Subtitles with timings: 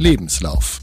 [0.00, 0.80] Lebenslauf.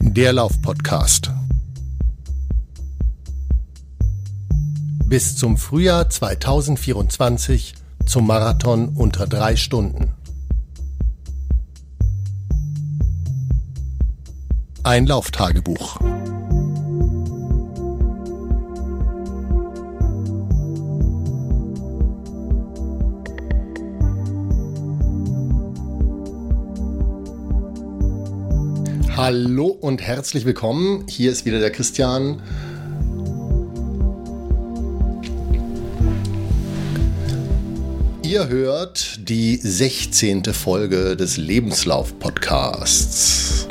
[0.00, 1.30] Der Lauf-Podcast.
[5.06, 7.72] Bis zum Frühjahr 2024
[8.04, 10.12] zum Marathon unter drei Stunden.
[14.82, 15.98] Ein Lauftagebuch.
[29.16, 31.06] Hallo und herzlich willkommen.
[31.08, 32.42] Hier ist wieder der Christian.
[38.22, 40.44] Ihr hört die 16.
[40.52, 43.65] Folge des Lebenslauf-Podcasts.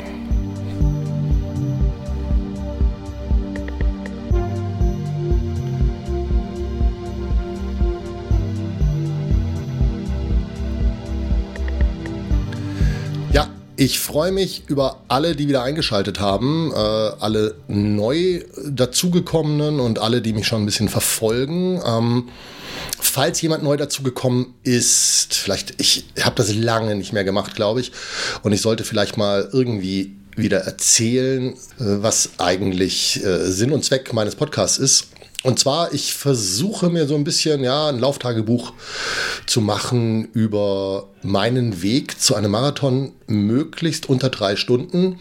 [13.78, 20.22] Ich freue mich über alle, die wieder eingeschaltet haben, äh, alle neu dazugekommenen und alle,
[20.22, 21.82] die mich schon ein bisschen verfolgen.
[21.86, 22.28] Ähm,
[22.98, 27.92] falls jemand neu dazugekommen ist, vielleicht, ich habe das lange nicht mehr gemacht, glaube ich,
[28.42, 34.10] und ich sollte vielleicht mal irgendwie wieder erzählen, äh, was eigentlich äh, Sinn und Zweck
[34.14, 35.08] meines Podcasts ist.
[35.46, 38.72] Und zwar, ich versuche mir so ein bisschen, ja, ein Lauftagebuch
[39.46, 45.20] zu machen über meinen Weg zu einem Marathon, möglichst unter drei Stunden.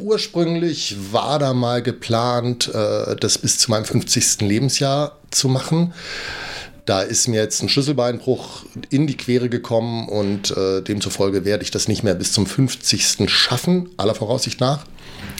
[0.00, 4.42] Ursprünglich war da mal geplant, äh, das bis zu meinem 50.
[4.42, 5.94] Lebensjahr zu machen.
[6.84, 11.72] Da ist mir jetzt ein Schlüsselbeinbruch in die Quere gekommen und äh, demzufolge werde ich
[11.72, 13.28] das nicht mehr bis zum 50.
[13.28, 14.84] schaffen, aller Voraussicht nach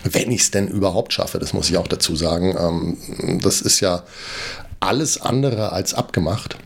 [0.05, 2.55] wenn ich es denn überhaupt schaffe, das muss ich auch dazu sagen.
[2.59, 4.05] Ähm, das ist ja
[4.81, 6.57] alles andere als abgemacht.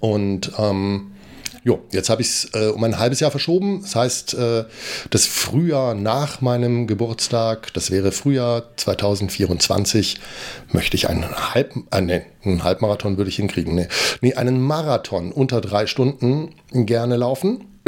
[0.00, 1.12] Und ähm,
[1.64, 3.82] jo, jetzt habe ich es äh, um ein halbes Jahr verschoben.
[3.82, 4.64] Das heißt, äh,
[5.10, 10.20] das Frühjahr nach meinem Geburtstag, das wäre Frühjahr 2024,
[10.72, 13.74] möchte ich einen, Halb, äh, nee, einen Halbmarathon würde ich hinkriegen.
[13.74, 13.88] Nee,
[14.20, 17.80] nee, einen Marathon unter drei Stunden gerne laufen.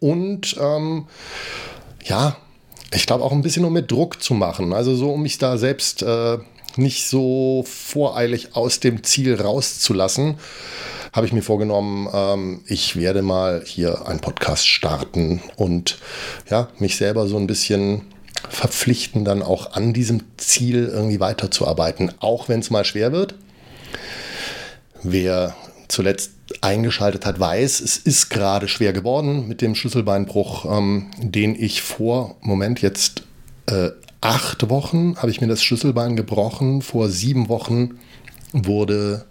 [0.00, 1.06] Und ähm,
[2.04, 2.36] ja,
[2.92, 4.72] ich glaube auch ein bisschen, um mit Druck zu machen.
[4.72, 6.38] Also so, um mich da selbst äh,
[6.76, 10.38] nicht so voreilig aus dem Ziel rauszulassen,
[11.12, 15.98] habe ich mir vorgenommen, ähm, ich werde mal hier einen Podcast starten und
[16.50, 18.02] ja, mich selber so ein bisschen
[18.48, 23.34] verpflichten, dann auch an diesem Ziel irgendwie weiterzuarbeiten, auch wenn es mal schwer wird.
[25.02, 25.54] Wer
[25.88, 31.82] zuletzt eingeschaltet hat, weiß, es ist gerade schwer geworden mit dem Schlüsselbeinbruch, ähm, den ich
[31.82, 33.22] vor, Moment, jetzt
[33.66, 36.82] äh, acht Wochen habe ich mir das Schlüsselbein gebrochen.
[36.82, 37.98] Vor sieben Wochen
[38.52, 39.26] wurde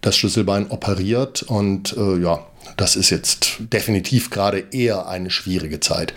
[0.00, 2.44] das Schlüsselbein operiert und äh, ja,
[2.76, 6.12] das ist jetzt definitiv gerade eher eine schwierige Zeit.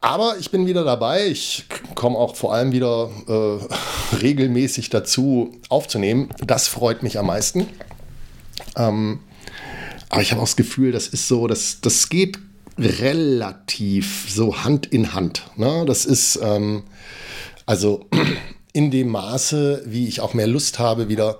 [0.00, 1.26] Aber ich bin wieder dabei.
[1.26, 6.28] Ich komme auch vor allem wieder äh, regelmäßig dazu aufzunehmen.
[6.46, 7.66] Das freut mich am meisten.
[8.76, 9.20] Ähm,
[10.08, 12.38] aber ich habe auch das Gefühl, das ist so, das, das geht
[12.78, 15.42] relativ so Hand in Hand.
[15.56, 15.84] Ne?
[15.86, 16.84] Das ist ähm,
[17.66, 18.06] also
[18.72, 21.38] in dem Maße, wie ich auch mehr Lust habe, wieder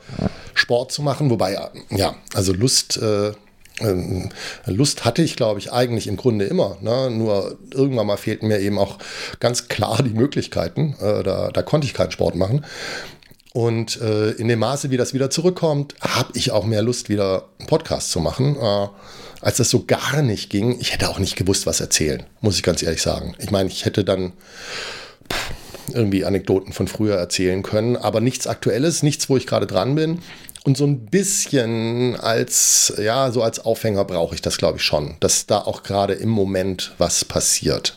[0.54, 1.30] Sport zu machen.
[1.30, 1.58] Wobei,
[1.90, 2.96] ja, also Lust.
[2.98, 3.32] Äh,
[3.80, 4.30] ähm,
[4.66, 6.78] Lust hatte ich, glaube ich, eigentlich im Grunde immer.
[6.80, 7.10] Ne?
[7.10, 8.98] Nur irgendwann mal fehlten mir eben auch
[9.38, 10.96] ganz klar die Möglichkeiten.
[11.00, 12.64] Äh, da, da konnte ich keinen Sport machen.
[13.54, 17.48] Und äh, in dem Maße, wie das wieder zurückkommt, habe ich auch mehr Lust, wieder
[17.58, 18.56] einen Podcast zu machen.
[18.56, 18.88] Äh,
[19.40, 22.62] als das so gar nicht ging, ich hätte auch nicht gewusst, was erzählen, muss ich
[22.62, 23.34] ganz ehrlich sagen.
[23.38, 24.32] Ich meine, ich hätte dann
[25.92, 30.20] irgendwie Anekdoten von früher erzählen können, aber nichts Aktuelles, nichts, wo ich gerade dran bin.
[30.64, 35.16] Und so ein bisschen als, ja, so als Aufhänger brauche ich das, glaube ich, schon,
[35.20, 37.96] dass da auch gerade im Moment was passiert.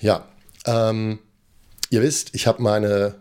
[0.00, 0.24] Ja,
[0.64, 1.20] ähm,
[1.90, 3.14] ihr wisst, ich habe meine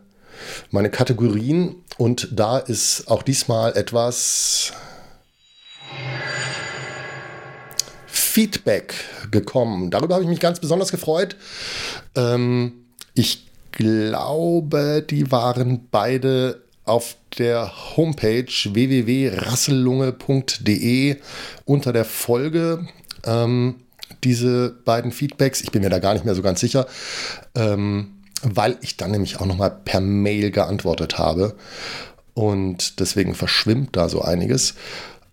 [0.71, 4.71] meine Kategorien und da ist auch diesmal etwas
[8.05, 8.93] Feedback
[9.31, 9.89] gekommen.
[9.89, 11.35] Darüber habe ich mich ganz besonders gefreut.
[12.15, 21.17] Ähm, ich glaube, die waren beide auf der Homepage www.rassellunge.de
[21.65, 22.87] unter der Folge.
[23.25, 23.75] Ähm,
[24.23, 26.87] diese beiden Feedbacks, ich bin mir da gar nicht mehr so ganz sicher.
[27.55, 31.55] Ähm, weil ich dann nämlich auch nochmal per Mail geantwortet habe.
[32.33, 34.73] Und deswegen verschwimmt da so einiges.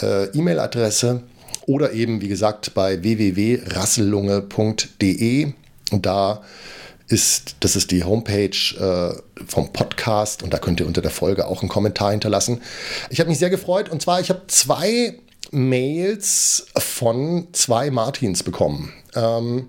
[0.00, 1.22] äh, E-Mail-Adresse.
[1.66, 5.54] Oder eben, wie gesagt, bei www.rassellunge.de
[5.90, 6.42] da
[7.08, 11.46] ist, das ist die Homepage äh, vom Podcast und da könnt ihr unter der Folge
[11.46, 12.62] auch einen Kommentar hinterlassen.
[13.10, 15.18] Ich habe mich sehr gefreut und zwar, ich habe zwei
[15.50, 18.92] Mails von zwei Martins bekommen.
[19.14, 19.68] Ähm,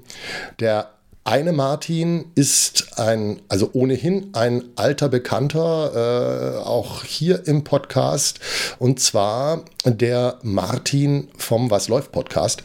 [0.59, 0.91] der
[1.27, 8.39] eine Martin ist ein, also ohnehin ein alter Bekannter, äh, auch hier im Podcast,
[8.77, 12.61] und zwar der Martin vom Was läuft Podcast.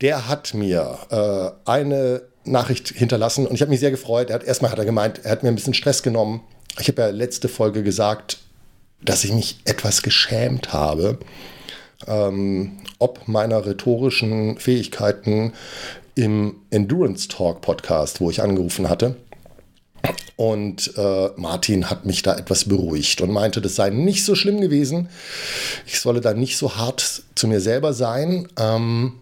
[0.00, 4.30] Der hat mir äh, eine Nachricht hinterlassen und ich habe mich sehr gefreut.
[4.30, 6.42] Er hat erstmal hat er gemeint, er hat mir ein bisschen Stress genommen.
[6.80, 8.38] Ich habe ja letzte Folge gesagt,
[9.02, 11.18] dass ich mich etwas geschämt habe,
[12.06, 15.52] ähm, ob meiner rhetorischen Fähigkeiten
[16.14, 19.16] im Endurance Talk Podcast, wo ich angerufen hatte.
[20.36, 24.60] Und äh, Martin hat mich da etwas beruhigt und meinte, das sei nicht so schlimm
[24.60, 25.08] gewesen.
[25.86, 28.48] Ich solle da nicht so hart zu mir selber sein.
[28.58, 29.20] Ähm,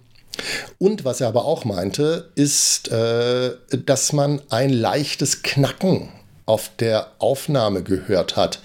[0.78, 3.52] und was er aber auch meinte, ist, äh,
[3.84, 6.08] dass man ein leichtes Knacken
[6.46, 8.60] auf der Aufnahme gehört hat.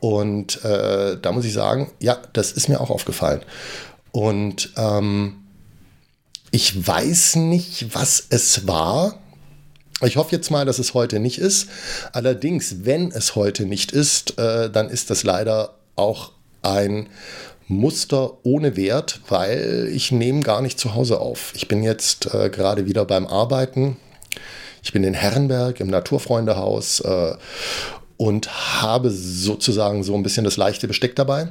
[0.00, 3.40] Und äh, da muss ich sagen, ja, das ist mir auch aufgefallen.
[4.12, 5.44] Und ähm,
[6.50, 9.18] ich weiß nicht, was es war.
[10.02, 11.68] Ich hoffe jetzt mal, dass es heute nicht ist.
[12.12, 16.32] Allerdings, wenn es heute nicht ist, äh, dann ist das leider auch
[16.62, 17.08] ein
[17.66, 21.52] Muster ohne Wert, weil ich nehme gar nicht zu Hause auf.
[21.54, 23.96] Ich bin jetzt äh, gerade wieder beim Arbeiten.
[24.82, 27.34] Ich bin in Herrenberg im Naturfreundehaus äh,
[28.18, 31.48] und habe sozusagen so ein bisschen das leichte Besteck dabei.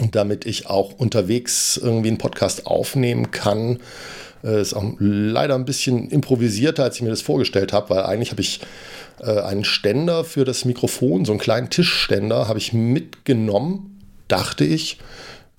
[0.00, 3.80] Und damit ich auch unterwegs irgendwie einen Podcast aufnehmen kann,
[4.42, 8.30] äh, ist auch leider ein bisschen improvisierter, als ich mir das vorgestellt habe, weil eigentlich
[8.30, 8.60] habe ich
[9.20, 13.91] äh, einen Ständer für das Mikrofon, so einen kleinen Tischständer, habe ich mitgenommen,
[14.32, 14.98] dachte ich.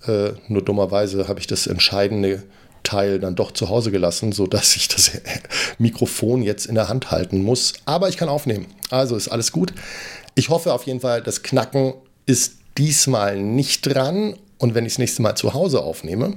[0.05, 2.43] Äh, nur dummerweise habe ich das entscheidende
[2.83, 5.11] Teil dann doch zu Hause gelassen, sodass ich das
[5.77, 7.73] Mikrofon jetzt in der Hand halten muss.
[7.85, 8.65] Aber ich kann aufnehmen.
[8.89, 9.73] Also ist alles gut.
[10.35, 11.93] Ich hoffe auf jeden Fall, das Knacken
[12.25, 14.35] ist diesmal nicht dran.
[14.57, 16.35] Und wenn ich das nächste Mal zu Hause aufnehme,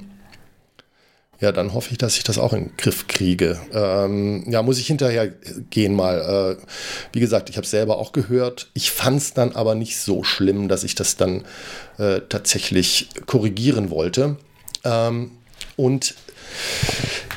[1.41, 3.61] ja, dann hoffe ich, dass ich das auch in den Griff kriege.
[3.73, 5.29] Ähm, ja, muss ich hinterher
[5.71, 6.56] gehen mal.
[6.59, 6.67] Äh,
[7.12, 8.71] wie gesagt, ich habe es selber auch gehört.
[8.75, 11.44] Ich fand es dann aber nicht so schlimm, dass ich das dann
[11.99, 14.37] äh, tatsächlich korrigieren wollte.
[14.85, 15.33] Ähm,
[15.77, 16.15] und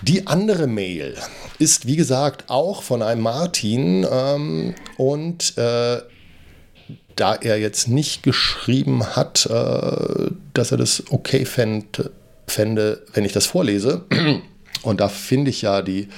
[0.02, 1.16] die andere Mail
[1.58, 6.00] ist, wie gesagt, auch von einem Martin ähm, und äh,
[7.16, 12.10] da er jetzt nicht geschrieben hat, äh, dass er das okay fänd,
[12.50, 14.06] fände, wenn ich das vorlese,
[14.82, 16.10] und da finde ich ja die,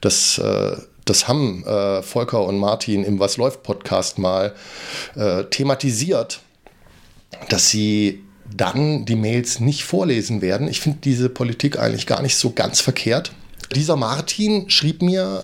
[0.00, 4.54] das, äh, das haben äh, Volker und Martin im Was läuft Podcast mal
[5.16, 6.40] äh, thematisiert,
[7.48, 8.24] dass sie
[8.54, 10.68] dann die Mails nicht vorlesen werden.
[10.68, 13.32] Ich finde diese Politik eigentlich gar nicht so ganz verkehrt.
[13.74, 15.42] Dieser Martin schrieb mir,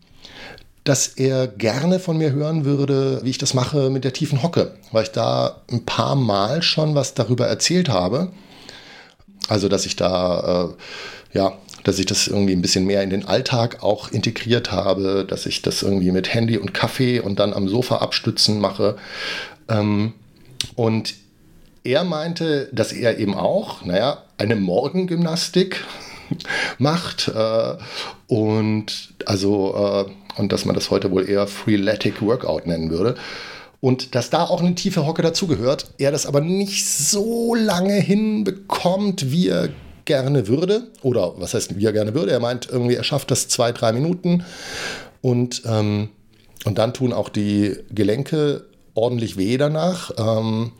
[0.85, 4.75] dass er gerne von mir hören würde, wie ich das mache mit der tiefen Hocke,
[4.93, 8.33] weil ich da ein paar Mal schon was darüber erzählt habe.
[9.51, 10.71] Also, dass ich da,
[11.33, 11.53] äh, ja,
[11.85, 15.63] dass ich das irgendwie ein bisschen mehr in den Alltag auch integriert habe, dass ich
[15.63, 18.97] das irgendwie mit Handy und Kaffee und dann am Sofa abstützen mache.
[19.69, 20.13] Ähm,
[20.77, 21.15] und
[21.83, 25.85] er meinte, dass er eben auch, naja, eine Morgengymnastik
[26.79, 27.77] macht äh,
[28.29, 33.17] und also äh, und dass man das heute wohl eher Freeletic Workout nennen würde.
[33.81, 39.31] Und dass da auch eine tiefe Hocke dazugehört, er das aber nicht so lange hinbekommt,
[39.31, 39.71] wie er
[40.05, 40.89] gerne würde.
[41.03, 42.33] Oder was heißt, wie er gerne würde?
[42.33, 44.45] Er meint irgendwie, er schafft das zwei, drei Minuten.
[45.23, 46.11] Und, ähm,
[46.65, 50.11] und dann tun auch die Gelenke ordentlich weh danach.
[50.19, 50.73] Ähm,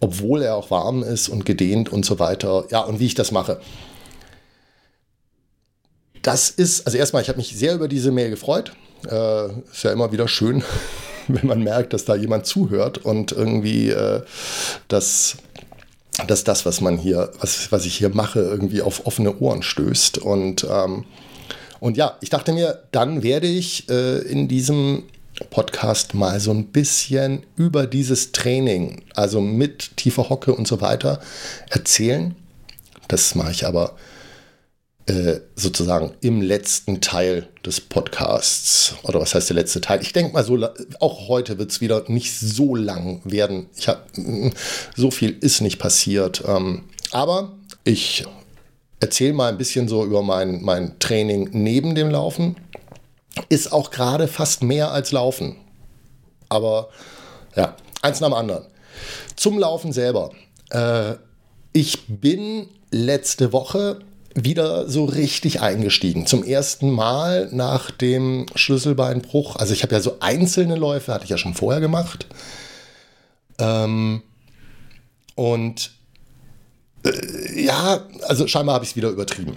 [0.00, 2.66] obwohl er auch warm ist und gedehnt und so weiter.
[2.70, 3.60] Ja, und wie ich das mache
[6.28, 8.72] das ist, also erstmal, ich habe mich sehr über diese Mail gefreut.
[9.08, 10.62] Äh, ist ja immer wieder schön,
[11.34, 14.22] wenn man merkt, dass da jemand zuhört und irgendwie äh,
[14.88, 15.36] dass,
[16.26, 20.18] dass das, was man hier, was, was ich hier mache, irgendwie auf offene Ohren stößt.
[20.18, 21.04] Und, ähm,
[21.80, 25.04] und ja, ich dachte mir, dann werde ich äh, in diesem
[25.50, 31.20] Podcast mal so ein bisschen über dieses Training, also mit tiefer Hocke und so weiter,
[31.70, 32.34] erzählen.
[33.06, 33.94] Das mache ich aber
[35.08, 38.94] äh, sozusagen im letzten Teil des Podcasts.
[39.04, 40.02] Oder was heißt der letzte Teil?
[40.02, 40.58] Ich denke mal, so,
[41.00, 43.70] auch heute wird es wieder nicht so lang werden.
[43.74, 44.50] Ich hab, mm,
[44.96, 46.44] so viel ist nicht passiert.
[46.46, 47.52] Ähm, aber
[47.84, 48.26] ich
[49.00, 52.56] erzähle mal ein bisschen so über mein, mein Training neben dem Laufen.
[53.48, 55.56] Ist auch gerade fast mehr als Laufen.
[56.50, 56.90] Aber
[57.56, 58.66] ja, eins nach dem anderen.
[59.36, 60.32] Zum Laufen selber.
[60.68, 61.14] Äh,
[61.72, 64.00] ich bin letzte Woche
[64.34, 66.26] wieder so richtig eingestiegen.
[66.26, 69.56] Zum ersten Mal nach dem Schlüsselbeinbruch.
[69.56, 72.26] Also ich habe ja so einzelne Läufe, hatte ich ja schon vorher gemacht.
[73.58, 74.22] Ähm,
[75.34, 75.90] und
[77.04, 79.56] äh, ja, also scheinbar habe ich es wieder übertrieben.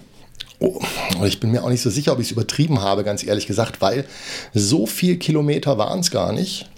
[0.59, 0.79] Oh,
[1.25, 3.81] ich bin mir auch nicht so sicher, ob ich es übertrieben habe, ganz ehrlich gesagt,
[3.81, 4.05] weil
[4.53, 6.69] so viel Kilometer waren es gar nicht.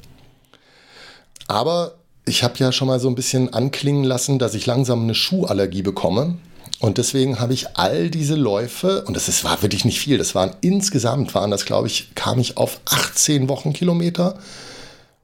[1.48, 1.96] Aber
[2.26, 5.82] ich habe ja schon mal so ein bisschen anklingen lassen, dass ich langsam eine Schuhallergie
[5.82, 6.38] bekomme.
[6.84, 10.36] Und deswegen habe ich all diese Läufe, und das ist, war wirklich nicht viel, das
[10.36, 14.38] waren insgesamt, waren das, glaube ich, kam ich auf 18 Wochenkilometer.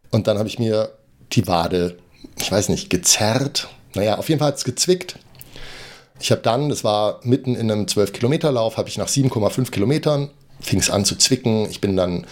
[0.09, 0.93] Und dann habe ich mir
[1.33, 1.97] die Wade,
[2.39, 3.67] ich weiß nicht, gezerrt.
[3.93, 5.19] Naja, auf jeden Fall hat es gezwickt.
[6.21, 10.29] Ich habe dann, das war mitten in einem 12-Kilometer-Lauf, habe ich nach 7,5 Kilometern,
[10.61, 11.69] fing es an zu zwicken.
[11.69, 12.25] Ich bin dann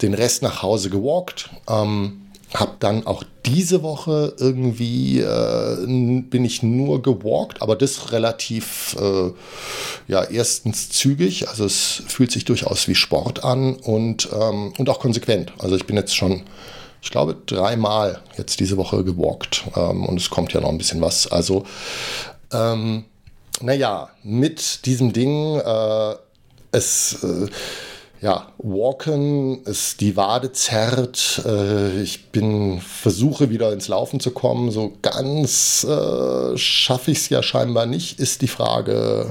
[0.00, 1.50] den Rest nach Hause gewalkt.
[1.68, 2.23] Ähm,
[2.54, 9.32] habe dann auch diese Woche irgendwie äh, bin ich nur gewalkt, aber das relativ äh,
[10.06, 15.00] ja erstens zügig, also es fühlt sich durchaus wie Sport an und ähm, und auch
[15.00, 15.52] konsequent.
[15.58, 16.42] Also ich bin jetzt schon
[17.02, 21.00] ich glaube dreimal jetzt diese Woche gewalkt ähm, und es kommt ja noch ein bisschen
[21.00, 21.26] was.
[21.26, 21.64] Also
[22.52, 23.04] ähm,
[23.60, 26.14] naja, mit diesem Ding äh,
[26.70, 27.46] es äh,
[28.24, 31.42] ja, Walken, ist die Wade zerrt.
[31.44, 34.70] Äh, ich bin, versuche wieder ins Laufen zu kommen.
[34.70, 39.26] So ganz äh, schaffe ich es ja scheinbar nicht, ist die Frage.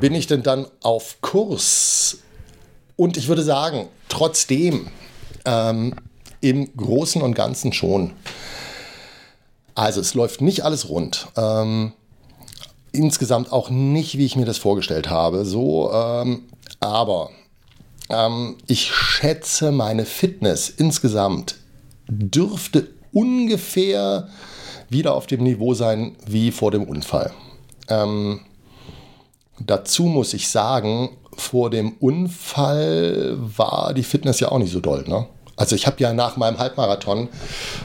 [0.00, 2.18] Bin ich denn dann auf Kurs?
[2.96, 4.88] Und ich würde sagen, trotzdem,
[5.44, 5.94] ähm,
[6.40, 8.10] im Großen und Ganzen schon.
[9.76, 11.28] Also es läuft nicht alles rund.
[11.36, 11.92] Ähm,
[12.92, 15.44] insgesamt auch nicht, wie ich mir das vorgestellt habe.
[15.44, 16.42] So, ähm,
[16.80, 17.30] aber
[18.08, 21.56] ähm, ich schätze, meine Fitness insgesamt
[22.08, 24.28] dürfte ungefähr
[24.88, 27.32] wieder auf dem Niveau sein wie vor dem Unfall.
[27.88, 28.40] Ähm,
[29.60, 35.04] dazu muss ich sagen, vor dem Unfall war die Fitness ja auch nicht so doll.
[35.06, 35.26] Ne?
[35.58, 37.28] Also ich habe ja nach meinem Halbmarathon,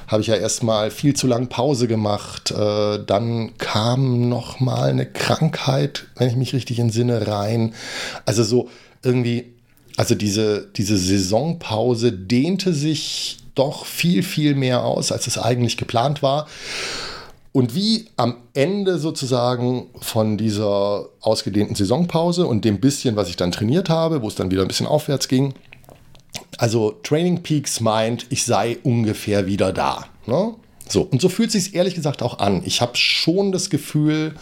[0.07, 2.51] habe ich ja erstmal viel zu lang Pause gemacht.
[2.51, 7.73] Äh, dann kam noch mal eine Krankheit, wenn ich mich richtig entsinne, rein.
[8.25, 8.69] Also so
[9.01, 9.53] irgendwie,
[9.97, 16.21] also diese, diese Saisonpause dehnte sich doch viel, viel mehr aus, als es eigentlich geplant
[16.21, 16.47] war.
[17.53, 23.51] Und wie am Ende sozusagen von dieser ausgedehnten Saisonpause und dem bisschen, was ich dann
[23.51, 25.55] trainiert habe, wo es dann wieder ein bisschen aufwärts ging,
[26.59, 30.05] also Training Peaks meint, ich sei ungefähr wieder da.
[30.25, 30.55] Ne?
[30.87, 32.61] So, und so fühlt sich ehrlich gesagt auch an.
[32.65, 34.35] Ich habe schon das Gefühl,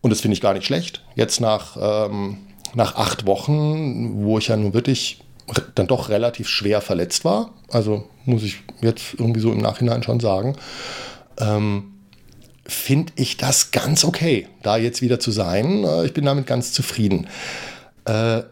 [0.00, 2.38] und das finde ich gar nicht schlecht, jetzt nach, ähm,
[2.74, 5.22] nach acht Wochen, wo ich ja nun wirklich
[5.74, 10.20] dann doch relativ schwer verletzt war, also muss ich jetzt irgendwie so im Nachhinein schon
[10.20, 10.56] sagen,
[11.38, 11.92] ähm,
[12.64, 15.84] finde ich das ganz okay, da jetzt wieder zu sein.
[15.84, 17.26] Äh, ich bin damit ganz zufrieden.
[18.04, 18.42] Äh,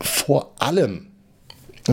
[0.00, 1.09] vor allem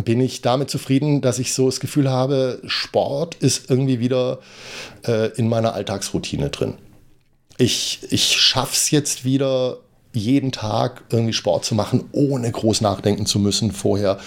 [0.03, 4.39] bin ich damit zufrieden, dass ich so das Gefühl habe, Sport ist irgendwie wieder
[5.05, 6.75] äh, in meiner Alltagsroutine drin.
[7.57, 9.79] Ich, ich schaffe es jetzt wieder,
[10.13, 14.19] jeden Tag irgendwie Sport zu machen, ohne groß nachdenken zu müssen vorher.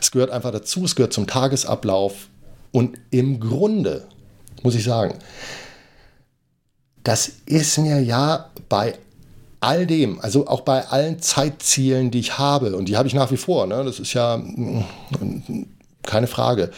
[0.00, 2.28] Es gehört einfach dazu, es gehört zum Tagesablauf.
[2.72, 4.06] Und im Grunde,
[4.62, 5.14] muss ich sagen,
[7.04, 8.94] das ist mir ja bei
[9.60, 13.30] all dem, also auch bei allen Zeitzielen, die ich habe, und die habe ich nach
[13.30, 13.84] wie vor, ne?
[13.84, 14.84] das ist ja mm,
[16.02, 16.70] keine Frage,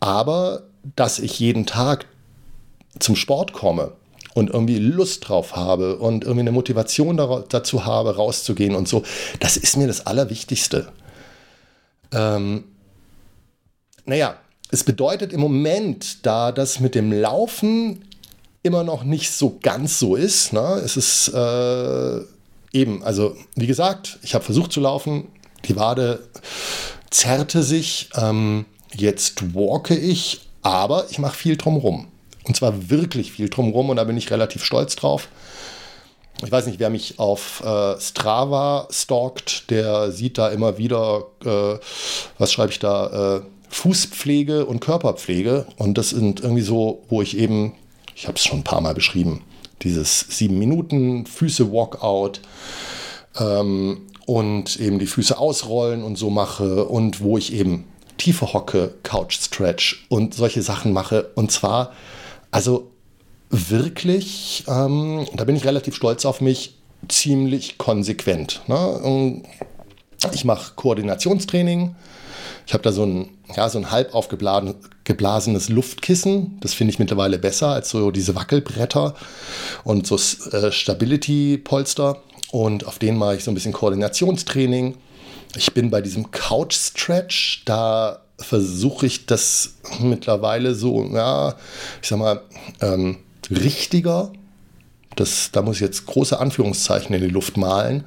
[0.00, 0.64] aber
[0.96, 2.06] dass ich jeden Tag
[2.98, 3.92] zum Sport komme
[4.34, 7.16] und irgendwie Lust drauf habe und irgendwie eine Motivation
[7.48, 9.02] dazu habe, rauszugehen und so,
[9.40, 10.92] das ist mir das Allerwichtigste.
[12.12, 12.64] Ähm,
[14.06, 14.36] naja,
[14.70, 18.04] es bedeutet im Moment, da das mit dem Laufen
[18.62, 20.52] immer noch nicht so ganz so ist.
[20.52, 20.80] Ne?
[20.84, 22.20] Es ist äh,
[22.72, 25.28] eben, also wie gesagt, ich habe versucht zu laufen,
[25.64, 26.28] die Wade
[27.10, 32.08] zerrte sich, ähm, jetzt walke ich, aber ich mache viel drumherum.
[32.44, 35.28] Und zwar wirklich viel drumherum und da bin ich relativ stolz drauf.
[36.44, 41.78] Ich weiß nicht, wer mich auf äh, Strava stalkt, der sieht da immer wieder, äh,
[42.38, 45.66] was schreibe ich da, äh, Fußpflege und Körperpflege.
[45.76, 47.74] Und das sind irgendwie so, wo ich eben
[48.18, 49.42] ich habe es schon ein paar Mal beschrieben,
[49.82, 52.40] dieses sieben Minuten Füße Walkout
[53.38, 57.84] ähm, und eben die Füße ausrollen und so mache und wo ich eben
[58.16, 61.92] tiefe Hocke, Couch Stretch und solche Sachen mache und zwar
[62.50, 62.90] also
[63.50, 66.74] wirklich, ähm, da bin ich relativ stolz auf mich,
[67.06, 68.62] ziemlich konsequent.
[68.66, 69.42] Ne?
[70.32, 71.94] Ich mache Koordinationstraining.
[72.66, 74.74] Ich habe da so ein, ja, so ein halb aufgeblasen,
[75.08, 76.58] geblasenes Luftkissen.
[76.60, 79.14] Das finde ich mittlerweile besser als so diese Wackelbretter
[79.82, 82.22] und so äh, Stability-Polster.
[82.52, 84.96] Und auf denen mache ich so ein bisschen Koordinationstraining.
[85.56, 87.62] Ich bin bei diesem Couch Stretch.
[87.64, 91.56] Da versuche ich das mittlerweile so, ja,
[92.02, 92.42] ich sag mal,
[92.80, 93.18] ähm,
[93.50, 94.30] richtiger.
[95.16, 98.04] Das, da muss ich jetzt große Anführungszeichen in die Luft malen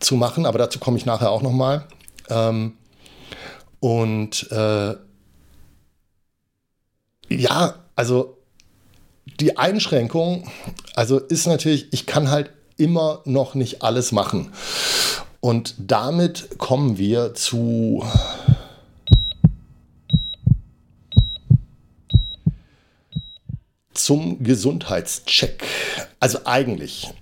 [0.00, 1.86] zu machen, aber dazu komme ich nachher auch nochmal.
[2.28, 2.72] Ähm,
[3.78, 4.94] und äh,
[7.40, 8.36] ja, also
[9.40, 10.48] die Einschränkung,
[10.94, 14.52] also ist natürlich, ich kann halt immer noch nicht alles machen.
[15.40, 18.04] Und damit kommen wir zu
[23.94, 25.64] zum Gesundheitscheck.
[26.18, 27.12] Also eigentlich,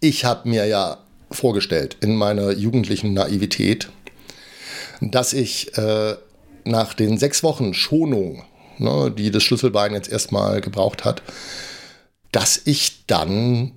[0.00, 0.98] ich habe mir ja
[1.30, 3.90] vorgestellt in meiner jugendlichen Naivität,
[5.00, 6.16] dass ich äh,
[6.64, 8.44] nach den sechs Wochen Schonung,
[8.78, 11.22] ne, die das Schlüsselbein jetzt erstmal gebraucht hat,
[12.32, 13.72] dass ich dann,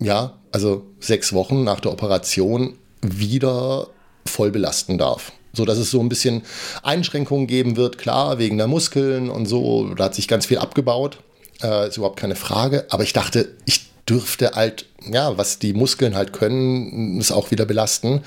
[0.00, 3.88] ja, also sechs Wochen nach der Operation wieder
[4.26, 5.32] voll belasten darf.
[5.54, 6.42] So dass es so ein bisschen
[6.82, 9.92] Einschränkungen geben wird, klar, wegen der Muskeln und so.
[9.94, 11.18] Da hat sich ganz viel abgebaut.
[11.62, 12.86] Äh, ist überhaupt keine Frage.
[12.88, 17.66] Aber ich dachte, ich dürfte halt, ja, was die Muskeln halt können, es auch wieder
[17.66, 18.22] belasten.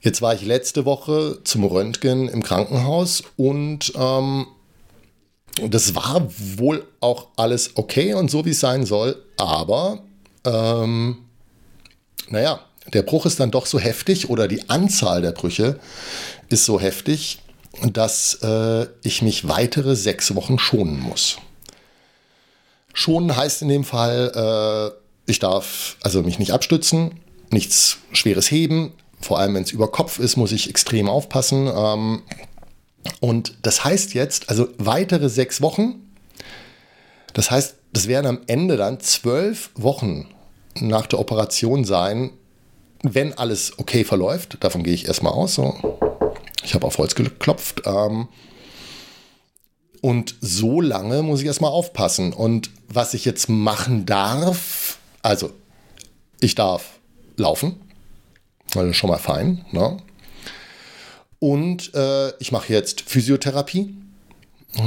[0.00, 4.46] Jetzt war ich letzte Woche zum Röntgen im Krankenhaus und ähm,
[5.68, 6.26] das war
[6.56, 9.22] wohl auch alles okay und so, wie es sein soll.
[9.36, 10.00] Aber,
[10.44, 11.18] ähm,
[12.28, 12.60] naja,
[12.92, 15.78] der Bruch ist dann doch so heftig oder die Anzahl der Brüche
[16.48, 17.40] ist so heftig,
[17.92, 21.36] dass äh, ich mich weitere sechs Wochen schonen muss.
[22.92, 28.92] Schonen heißt in dem Fall, äh, ich darf also mich nicht abstützen, nichts Schweres heben.
[29.20, 31.70] Vor allem, wenn es über Kopf ist, muss ich extrem aufpassen.
[31.72, 32.22] Ähm,
[33.20, 36.12] und das heißt jetzt, also weitere sechs Wochen.
[37.34, 40.28] Das heißt, das werden am Ende dann zwölf Wochen
[40.74, 42.30] nach der Operation sein,
[43.02, 44.58] wenn alles okay verläuft.
[44.60, 45.54] Davon gehe ich erstmal aus.
[45.54, 45.74] So.
[46.64, 47.82] Ich habe auf Holz geklopft.
[47.86, 48.28] Ähm,
[50.00, 52.32] und so lange muss ich erstmal aufpassen.
[52.32, 55.50] Und was ich jetzt machen darf, also
[56.40, 56.98] ich darf
[57.36, 57.80] laufen,
[58.76, 59.64] also schon mal fein.
[59.72, 59.98] Ne?
[61.38, 63.94] Und äh, ich mache jetzt Physiotherapie,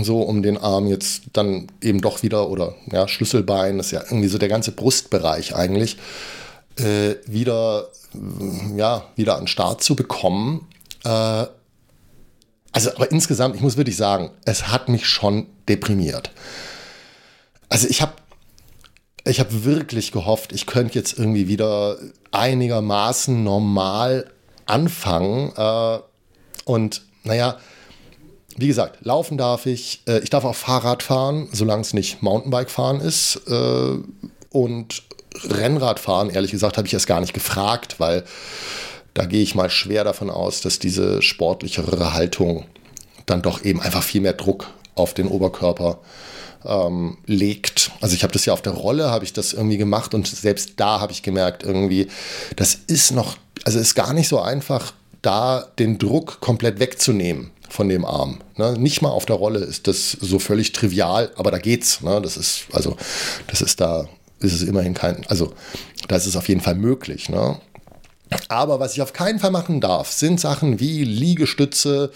[0.04, 4.04] so um den Arm jetzt dann eben doch wieder, oder ja, Schlüsselbein, das ist ja
[4.04, 5.98] irgendwie so der ganze Brustbereich eigentlich,
[6.78, 7.90] äh, wieder,
[8.76, 10.68] ja, wieder an den Start zu bekommen.
[11.04, 11.46] Äh,
[12.72, 16.32] also, aber insgesamt, ich muss wirklich sagen, es hat mich schon deprimiert.
[17.70, 18.14] Also ich habe
[19.26, 21.98] ich habe wirklich gehofft, ich könnte jetzt irgendwie wieder
[22.32, 24.30] einigermaßen normal
[24.66, 25.54] anfangen.
[25.56, 26.00] Äh,
[26.66, 27.58] und naja,
[28.58, 30.02] wie gesagt, laufen darf ich.
[30.08, 33.42] Äh, ich darf auch Fahrrad fahren, solange es nicht Mountainbike fahren ist.
[33.48, 33.98] Äh,
[34.50, 35.04] und
[35.46, 38.24] Rennrad fahren, ehrlich gesagt, habe ich erst gar nicht gefragt, weil
[39.14, 42.66] da gehe ich mal schwer davon aus, dass diese sportlichere Haltung
[43.26, 46.00] dann doch eben einfach viel mehr Druck auf den Oberkörper
[46.66, 47.83] ähm, legt.
[48.04, 50.74] Also ich habe das ja auf der Rolle, habe ich das irgendwie gemacht und selbst
[50.76, 52.10] da habe ich gemerkt, irgendwie,
[52.58, 57.88] das ist noch, also ist gar nicht so einfach, da den Druck komplett wegzunehmen von
[57.88, 58.42] dem Arm.
[58.58, 58.74] Ne?
[58.78, 62.02] Nicht mal auf der Rolle ist das so völlig trivial, aber da geht's.
[62.02, 62.20] Ne?
[62.22, 62.98] Das ist, also,
[63.48, 64.10] das ist da,
[64.42, 65.54] ist es immerhin kein, also
[66.10, 67.30] da ist es auf jeden Fall möglich.
[67.30, 67.58] Ne?
[68.48, 72.12] Aber was ich auf keinen Fall machen darf, sind Sachen wie Liegestütze,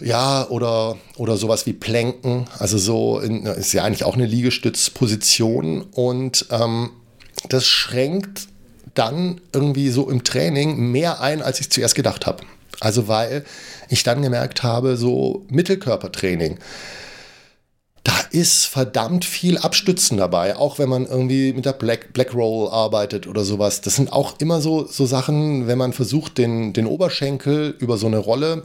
[0.00, 2.46] ja, oder, oder sowas wie Plänken.
[2.58, 5.82] Also so in, ist ja eigentlich auch eine Liegestützposition.
[5.82, 6.90] Und ähm,
[7.48, 8.48] das schränkt
[8.94, 12.44] dann irgendwie so im Training mehr ein, als ich zuerst gedacht habe.
[12.80, 13.44] Also weil
[13.88, 16.58] ich dann gemerkt habe, so Mittelkörpertraining
[18.04, 22.68] da ist verdammt viel Abstützen dabei, auch wenn man irgendwie mit der Black, Black Roll
[22.68, 23.80] arbeitet oder sowas.
[23.80, 28.06] Das sind auch immer so, so Sachen, wenn man versucht, den, den Oberschenkel über so
[28.06, 28.64] eine Rolle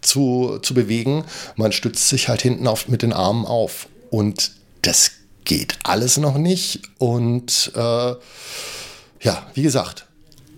[0.00, 1.24] zu, zu bewegen,
[1.56, 3.86] man stützt sich halt hinten auf, mit den Armen auf.
[4.08, 5.12] Und das
[5.44, 6.80] geht alles noch nicht.
[6.96, 8.14] Und äh,
[9.20, 10.06] ja, wie gesagt,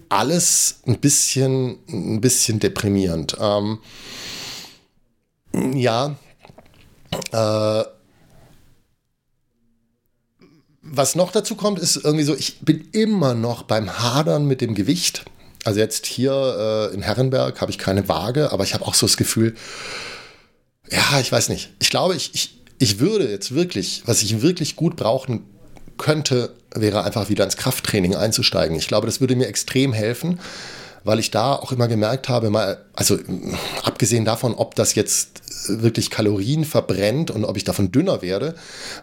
[0.09, 3.37] alles ein bisschen, ein bisschen deprimierend.
[3.41, 3.79] Ähm,
[5.75, 6.15] ja,
[7.33, 7.85] äh,
[10.95, 14.75] was noch dazu kommt, ist irgendwie so, ich bin immer noch beim Hadern mit dem
[14.75, 15.25] Gewicht.
[15.65, 19.07] Also jetzt hier äh, in Herrenberg habe ich keine Waage, aber ich habe auch so
[19.07, 19.55] das Gefühl,
[20.91, 21.71] ja, ich weiß nicht.
[21.81, 25.45] Ich glaube, ich, ich, ich würde jetzt wirklich, was ich wirklich gut brauchen
[25.97, 28.77] könnte, wäre einfach wieder ins Krafttraining einzusteigen.
[28.77, 30.41] Ich glaube, das würde mir extrem helfen.
[31.05, 33.19] Weil ich da auch immer gemerkt habe, mal, also
[33.83, 38.55] abgesehen davon, ob das jetzt wirklich Kalorien verbrennt und ob ich davon dünner werde,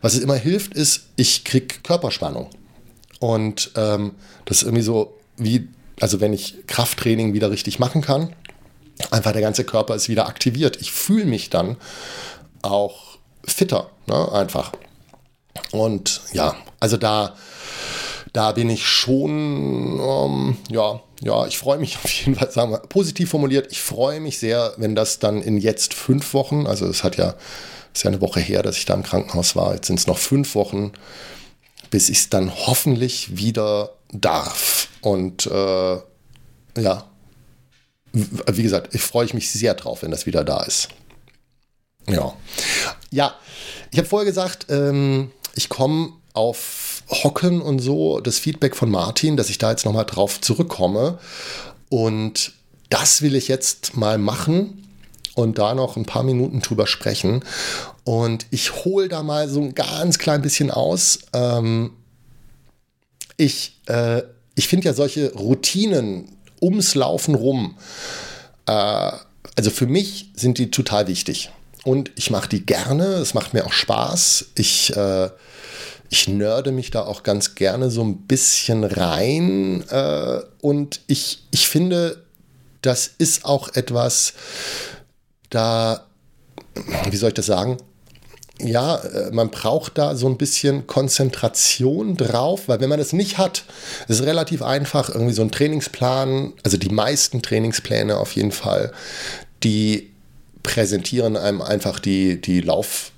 [0.01, 2.49] was es immer hilft, ist, ich kriege Körperspannung.
[3.19, 4.13] Und ähm,
[4.45, 5.67] das ist irgendwie so wie,
[5.99, 8.33] also wenn ich Krafttraining wieder richtig machen kann,
[9.12, 10.77] einfach der ganze Körper ist wieder aktiviert.
[10.81, 11.77] Ich fühle mich dann
[12.62, 14.31] auch fitter, ne?
[14.31, 14.71] einfach.
[15.71, 17.35] Und ja, also da,
[18.33, 22.79] da bin ich schon, ähm, ja, ja, ich freue mich auf jeden Fall, sagen wir
[22.79, 27.03] positiv formuliert, ich freue mich sehr, wenn das dann in jetzt fünf Wochen, also es
[27.03, 27.36] hat ja,
[27.93, 30.17] ist ja eine Woche her, dass ich da im Krankenhaus war, jetzt sind es noch
[30.17, 30.93] fünf Wochen,
[31.89, 34.89] bis ich es dann hoffentlich wieder darf.
[35.01, 35.97] Und äh,
[36.77, 37.05] ja,
[38.12, 40.89] wie gesagt, ich freue mich sehr drauf, wenn das wieder da ist.
[42.08, 42.34] Ja.
[43.12, 43.36] Ja,
[43.91, 49.37] ich habe vorher gesagt, ähm, ich komme auf Hocken und so, das Feedback von Martin,
[49.37, 51.19] dass ich da jetzt nochmal drauf zurückkomme.
[51.89, 52.53] Und
[52.89, 54.87] das will ich jetzt mal machen
[55.35, 57.43] und da noch ein paar Minuten drüber sprechen.
[58.03, 61.19] Und ich hole da mal so ein ganz klein bisschen aus.
[61.33, 61.91] Ähm,
[63.37, 64.21] ich äh,
[64.59, 66.27] ich finde ja solche Routinen
[66.61, 67.77] ums Laufen rum,
[68.65, 69.11] äh,
[69.55, 71.49] also für mich sind die total wichtig.
[71.85, 74.47] Und ich mache die gerne, es macht mir auch Spaß.
[74.55, 75.29] Ich, äh,
[76.09, 79.83] ich nörde mich da auch ganz gerne so ein bisschen rein.
[79.89, 82.23] Äh, und ich, ich finde,
[82.81, 84.33] das ist auch etwas,
[85.49, 86.05] da,
[87.09, 87.77] wie soll ich das sagen?
[88.61, 93.37] ja, äh, man braucht da so ein bisschen Konzentration drauf, weil wenn man das nicht
[93.37, 93.63] hat,
[94.07, 98.91] ist es relativ einfach, irgendwie so ein Trainingsplan, also die meisten Trainingspläne auf jeden Fall,
[99.63, 100.11] die
[100.63, 103.11] präsentieren einem einfach die, die, Lauf,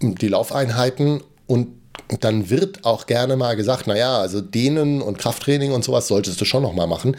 [0.00, 1.68] die Laufeinheiten und
[2.20, 6.44] dann wird auch gerne mal gesagt, naja, also Dehnen und Krafttraining und sowas solltest du
[6.44, 7.16] schon noch mal machen.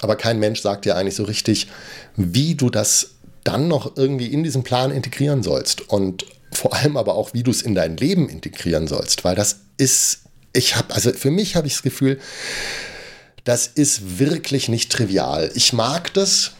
[0.00, 1.68] Aber kein Mensch sagt dir eigentlich so richtig,
[2.16, 3.10] wie du das
[3.44, 5.88] dann noch irgendwie in diesen Plan integrieren sollst.
[5.88, 9.60] Und vor allem aber auch, wie du es in dein Leben integrieren sollst, weil das
[9.76, 10.20] ist,
[10.52, 12.18] ich habe, also für mich habe ich das Gefühl,
[13.44, 15.50] das ist wirklich nicht trivial.
[15.54, 16.52] Ich mag das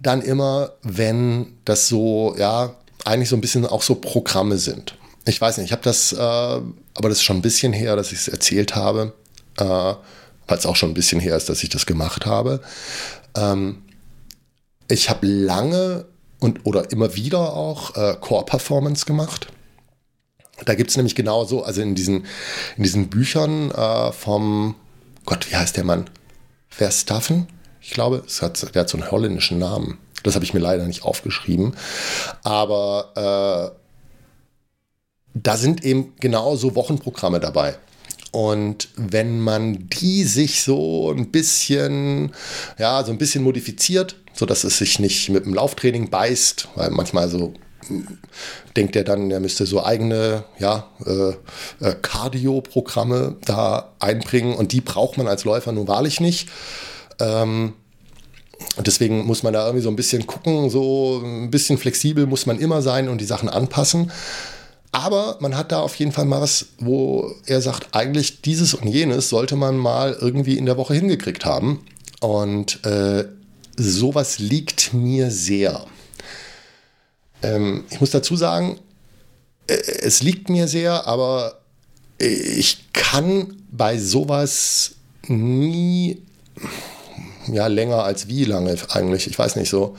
[0.00, 4.96] dann immer, wenn das so, ja, eigentlich so ein bisschen auch so Programme sind.
[5.26, 8.12] Ich weiß nicht, ich habe das, äh, aber das ist schon ein bisschen her, dass
[8.12, 9.14] ich es erzählt habe,
[9.58, 12.60] äh, weil es auch schon ein bisschen her ist, dass ich das gemacht habe.
[13.34, 13.82] Ähm,
[14.88, 16.06] ich habe lange
[16.40, 19.48] und oder immer wieder auch äh, Core-Performance gemacht.
[20.64, 22.26] Da gibt es nämlich genauso, also in diesen,
[22.76, 24.76] in diesen Büchern äh, vom,
[25.24, 26.10] Gott, wie heißt der Mann?
[26.68, 27.48] Verstaffen?
[27.80, 29.98] Ich glaube, es hat, der hat so einen holländischen Namen.
[30.22, 31.76] Das habe ich mir leider nicht aufgeschrieben.
[32.42, 33.83] Aber äh,
[35.34, 37.76] da sind eben genauso Wochenprogramme dabei.
[38.30, 42.32] Und wenn man die sich so ein bisschen,
[42.78, 46.90] ja, so ein bisschen modifiziert, so dass es sich nicht mit dem Lauftraining beißt, weil
[46.90, 47.54] manchmal so
[47.86, 48.18] hm,
[48.76, 51.30] denkt er dann, er müsste so eigene ja, äh,
[51.84, 56.48] äh, Cardio-Programme da einbringen und die braucht man als Läufer nun wahrlich nicht.
[57.20, 57.74] Ähm,
[58.84, 62.58] deswegen muss man da irgendwie so ein bisschen gucken, so ein bisschen flexibel muss man
[62.58, 64.10] immer sein und die Sachen anpassen.
[64.94, 68.86] Aber man hat da auf jeden Fall mal was, wo er sagt, eigentlich dieses und
[68.86, 71.84] jenes sollte man mal irgendwie in der Woche hingekriegt haben.
[72.20, 73.24] Und äh,
[73.76, 75.84] sowas liegt mir sehr.
[77.42, 78.78] Ähm, ich muss dazu sagen,
[79.66, 81.58] äh, es liegt mir sehr, aber
[82.18, 84.92] ich kann bei sowas
[85.26, 86.22] nie
[87.48, 89.96] ja, länger als wie lange eigentlich, ich weiß nicht so.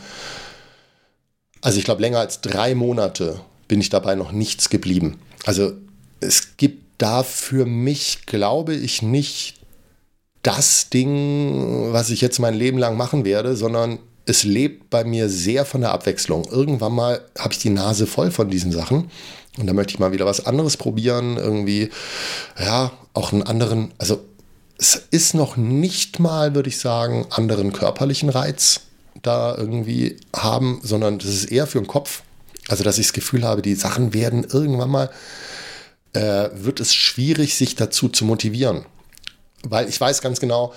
[1.60, 5.20] Also ich glaube, länger als drei Monate bin ich dabei noch nichts geblieben.
[5.46, 5.74] Also
[6.20, 9.56] es gibt da für mich, glaube ich, nicht
[10.44, 15.30] das Ding, was ich jetzt mein Leben lang machen werde, sondern es lebt bei mir
[15.30, 16.46] sehr von der Abwechslung.
[16.46, 19.10] Irgendwann mal habe ich die Nase voll von diesen Sachen
[19.58, 21.90] und da möchte ich mal wieder was anderes probieren, irgendwie,
[22.60, 24.24] ja, auch einen anderen, also
[24.78, 28.82] es ist noch nicht mal, würde ich sagen, anderen körperlichen Reiz
[29.22, 32.24] da irgendwie haben, sondern das ist eher für den Kopf.
[32.68, 35.10] Also, dass ich das Gefühl habe, die Sachen werden irgendwann mal,
[36.14, 38.86] äh, wird es schwierig, sich dazu zu motivieren
[39.70, 40.74] weil ich weiß ganz genau,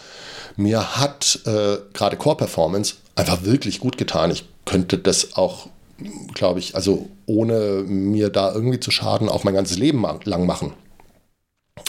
[0.57, 4.31] mir hat äh, gerade Core Performance einfach wirklich gut getan.
[4.31, 5.69] Ich könnte das auch,
[6.35, 10.73] glaube ich, also ohne mir da irgendwie zu schaden, auch mein ganzes Leben lang machen.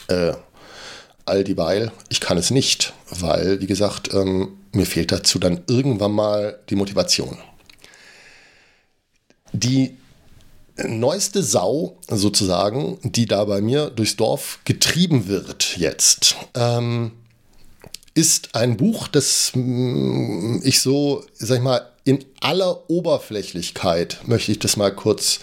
[0.08, 0.34] Äh,
[1.26, 6.12] all dieweil, ich kann es nicht, weil, wie gesagt, ähm, mir fehlt dazu dann irgendwann
[6.12, 7.38] mal die Motivation.
[9.54, 9.98] Die
[10.78, 17.12] neueste Sau sozusagen, die da bei mir durchs Dorf getrieben wird jetzt, ähm,
[18.14, 24.60] ist ein Buch, das mm, ich so, sag ich mal, in aller Oberflächlichkeit möchte ich
[24.60, 25.40] das mal kurz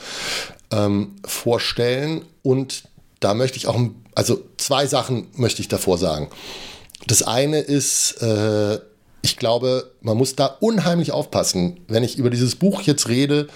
[0.71, 2.25] ähm, vorstellen.
[2.43, 2.85] Und
[3.21, 3.79] da möchte ich auch,
[4.15, 6.29] also zwei Sachen möchte ich davor sagen.
[7.07, 8.81] Das eine ist, äh,
[9.23, 13.49] ich glaube, man muss da unheimlich aufpassen, wenn ich über dieses Buch jetzt rede,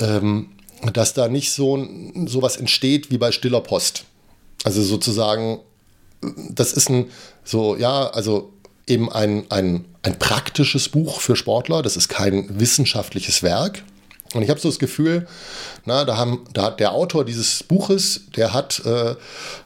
[0.00, 0.50] ähm,
[0.92, 1.86] dass da nicht so,
[2.26, 4.04] so was entsteht wie bei Stiller Post.
[4.64, 5.60] Also sozusagen,
[6.50, 7.06] das ist ein,
[7.44, 8.52] so, ja, also
[8.86, 11.82] eben ein, ein, ein praktisches Buch für Sportler.
[11.82, 13.82] Das ist kein wissenschaftliches Werk.
[14.34, 15.26] Und ich habe so das Gefühl,
[15.84, 19.14] na, da, haben, da hat der Autor dieses Buches, der hat äh,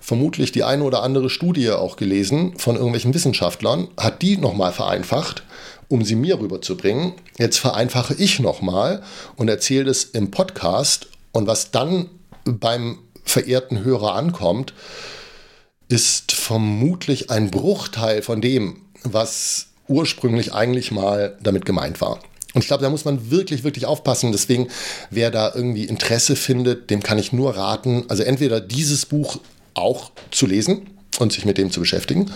[0.01, 5.43] vermutlich die eine oder andere Studie auch gelesen von irgendwelchen Wissenschaftlern, hat die nochmal vereinfacht,
[5.91, 7.15] um sie mir rüberzubringen.
[7.37, 9.03] Jetzt vereinfache ich nochmal
[9.37, 11.09] und erzähle das im Podcast.
[11.33, 12.09] Und was dann
[12.45, 14.73] beim verehrten Hörer ankommt,
[15.89, 22.21] ist vermutlich ein Bruchteil von dem, was ursprünglich eigentlich mal damit gemeint war.
[22.55, 24.31] Und ich glaube, da muss man wirklich, wirklich aufpassen.
[24.31, 24.69] Deswegen,
[25.11, 29.41] wer da irgendwie Interesse findet, dem kann ich nur raten, also entweder dieses Buch
[29.75, 32.31] auch zu lesen und sich mit dem zu beschäftigen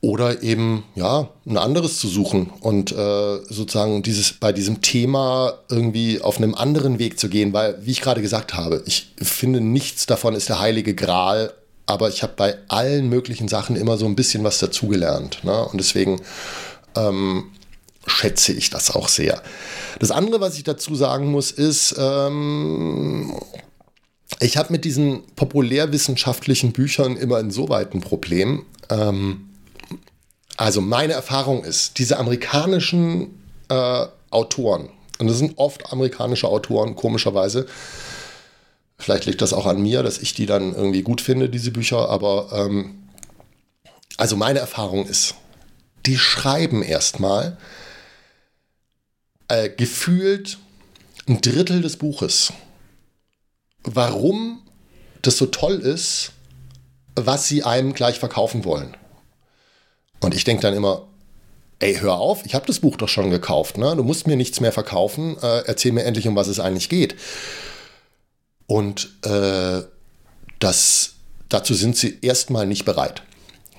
[0.00, 6.20] oder eben ja ein anderes zu suchen und äh, sozusagen dieses bei diesem Thema irgendwie
[6.20, 10.06] auf einem anderen Weg zu gehen, weil wie ich gerade gesagt habe, ich finde nichts
[10.06, 11.52] davon ist der heilige Gral,
[11.86, 15.64] aber ich habe bei allen möglichen Sachen immer so ein bisschen was dazugelernt ne?
[15.64, 16.20] und deswegen
[16.94, 17.46] ähm,
[18.06, 19.42] schätze ich das auch sehr.
[19.98, 23.34] Das andere, was ich dazu sagen muss, ist ähm,
[24.40, 28.64] ich habe mit diesen populärwissenschaftlichen Büchern immer insoweit ein Problem.
[28.90, 29.47] Ähm,
[30.58, 37.66] also meine Erfahrung ist, diese amerikanischen äh, Autoren, und das sind oft amerikanische Autoren, komischerweise,
[38.98, 42.08] vielleicht liegt das auch an mir, dass ich die dann irgendwie gut finde, diese Bücher,
[42.08, 43.08] aber ähm,
[44.16, 45.36] also meine Erfahrung ist,
[46.06, 47.56] die schreiben erstmal
[49.46, 50.58] äh, gefühlt
[51.28, 52.52] ein Drittel des Buches,
[53.84, 54.62] warum
[55.22, 56.32] das so toll ist,
[57.14, 58.96] was sie einem gleich verkaufen wollen.
[60.20, 61.06] Und ich denke dann immer,
[61.80, 63.94] ey, hör auf, ich habe das Buch doch schon gekauft, ne?
[63.96, 67.14] du musst mir nichts mehr verkaufen, äh, erzähl mir endlich, um was es eigentlich geht.
[68.66, 69.82] Und äh,
[70.58, 71.14] das,
[71.48, 73.22] dazu sind sie erstmal nicht bereit.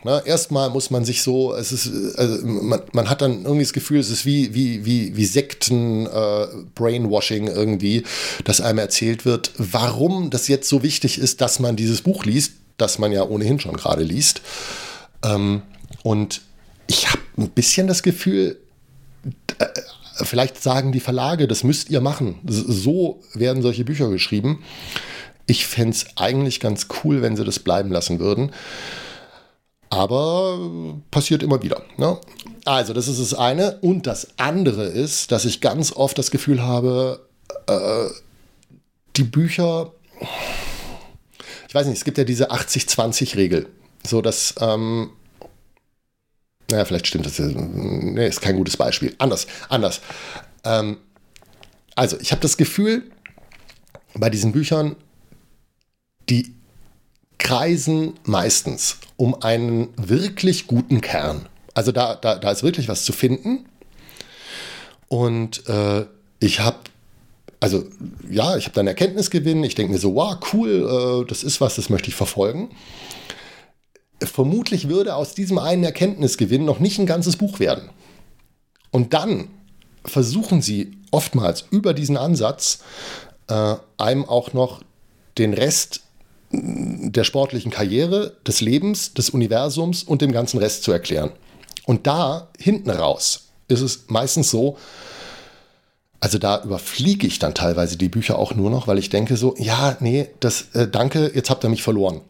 [0.06, 3.74] Na, erstmal muss man sich so, es ist, also man, man, hat dann irgendwie das
[3.74, 6.48] Gefühl, es ist wie, wie, wie, wie Sekten, äh,
[6.78, 8.04] irgendwie,
[8.46, 12.54] dass einem erzählt wird, warum das jetzt so wichtig ist, dass man dieses Buch liest,
[12.78, 14.42] das man ja ohnehin schon gerade liest.
[15.22, 15.64] Ähm,
[16.04, 16.42] und
[16.88, 18.60] ich habe ein bisschen das Gefühl,
[19.60, 19.66] äh,
[20.24, 22.40] vielleicht sagen die Verlage, das müsst ihr machen.
[22.46, 24.64] So werden solche Bücher geschrieben.
[25.46, 28.52] Ich fände es eigentlich ganz cool, wenn sie das bleiben lassen würden.
[29.90, 30.60] Aber
[31.10, 31.82] passiert immer wieder.
[31.98, 32.20] Ne?
[32.66, 33.80] Also, das ist das eine.
[33.80, 37.26] Und das andere ist, dass ich ganz oft das Gefühl habe,
[37.66, 38.06] äh,
[39.16, 39.92] die Bücher,
[41.68, 43.68] ich weiß nicht, es gibt ja diese 80-20-Regel.
[44.06, 45.10] So, dass ähm,
[46.70, 47.40] naja, vielleicht stimmt das.
[47.40, 49.16] Nee, ist kein gutes Beispiel.
[49.18, 50.02] Anders, anders.
[50.64, 50.98] Ähm,
[51.96, 53.04] also, ich habe das Gefühl,
[54.14, 54.96] bei diesen Büchern,
[56.30, 56.54] die
[57.38, 61.48] kreisen meistens um einen wirklich guten Kern.
[61.74, 63.66] Also da, da, da ist wirklich was zu finden.
[65.08, 66.06] Und äh,
[66.40, 66.78] ich habe,
[67.60, 67.86] also
[68.30, 69.64] ja, ich habe dann Erkenntnisgewinn.
[69.64, 72.70] Ich denke mir so, wow, cool, äh, das ist was, das möchte ich verfolgen
[74.24, 77.90] vermutlich würde aus diesem einen Erkenntnisgewinn noch nicht ein ganzes Buch werden.
[78.92, 79.48] Und dann
[80.06, 82.80] versuchen sie oftmals über diesen Ansatz
[83.48, 84.82] äh, einem auch noch
[85.38, 86.02] den Rest
[86.52, 91.32] der sportlichen Karriere, des Lebens, des Universums und dem ganzen Rest zu erklären.
[91.86, 94.78] Und da hinten raus ist es meistens so,
[96.20, 99.56] also da überfliege ich dann teilweise die Bücher auch nur noch, weil ich denke so,
[99.58, 102.22] ja, nee, das äh, danke, jetzt habt ihr mich verloren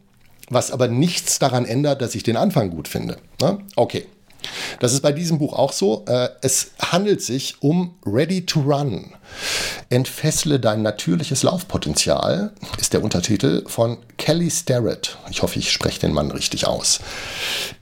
[0.49, 3.17] was aber nichts daran ändert, dass ich den Anfang gut finde.
[3.41, 3.59] Ne?
[3.75, 4.05] Okay.
[4.79, 6.05] Das ist bei diesem Buch auch so.
[6.07, 9.13] Äh, es handelt sich um Ready to Run.
[9.89, 15.17] Entfessle dein natürliches Laufpotenzial ist der Untertitel von Kelly Starrett.
[15.29, 16.99] Ich hoffe, ich spreche den Mann richtig aus.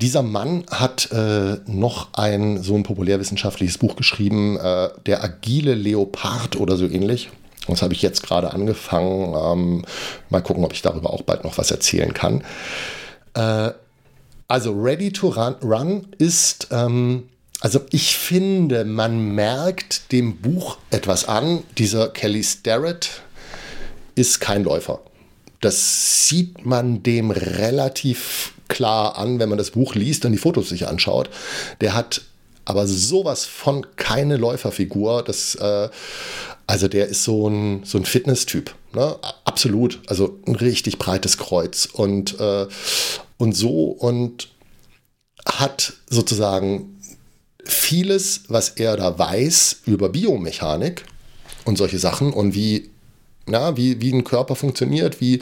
[0.02, 6.56] Dieser Mann hat äh, noch ein so ein populärwissenschaftliches Buch geschrieben, äh, Der agile Leopard
[6.56, 7.30] oder so ähnlich.
[7.68, 9.36] Das habe ich jetzt gerade angefangen.
[9.36, 9.86] Ähm,
[10.30, 12.44] mal gucken, ob ich darüber auch bald noch was erzählen kann.
[13.34, 13.72] Äh,
[14.48, 21.28] also Ready to Run, run ist, ähm, also ich finde, man merkt dem Buch etwas
[21.28, 21.64] an.
[21.78, 23.22] Dieser Kelly Starrett
[24.16, 25.00] ist kein Läufer.
[25.60, 30.70] das sieht man dem relativ klar an, wenn man das Buch liest und die Fotos
[30.70, 31.30] sich anschaut.
[31.82, 32.22] Der hat
[32.66, 35.24] aber sowas von keine Läuferfigur.
[35.24, 35.90] Das, äh,
[36.68, 38.76] also der ist so ein, so ein Fitness-Typ.
[38.94, 39.16] Ne?
[39.46, 40.02] Absolut.
[40.08, 42.68] Also ein richtig breites Kreuz und, äh,
[43.38, 44.50] und so und
[45.46, 47.00] hat sozusagen
[47.64, 51.06] vieles, was er da weiß über Biomechanik
[51.66, 52.90] und solche Sachen und wie,
[53.46, 55.42] na, wie, wie ein Körper funktioniert, wie,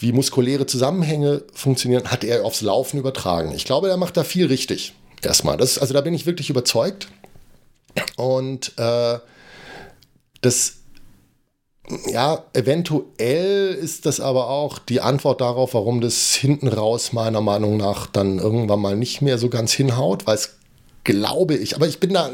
[0.00, 3.52] wie muskuläre Zusammenhänge funktionieren, hat er aufs Laufen übertragen.
[3.54, 4.94] Ich glaube, er macht da viel richtig.
[5.22, 5.56] Erstmal.
[5.56, 7.08] Das, also da bin ich wirklich überzeugt.
[8.16, 9.18] Und äh,
[10.44, 10.76] das,
[12.06, 17.76] ja, eventuell ist das aber auch die Antwort darauf, warum das hinten raus meiner Meinung
[17.76, 20.56] nach dann irgendwann mal nicht mehr so ganz hinhaut, weil es
[21.04, 22.30] glaube ich, aber ich bin da,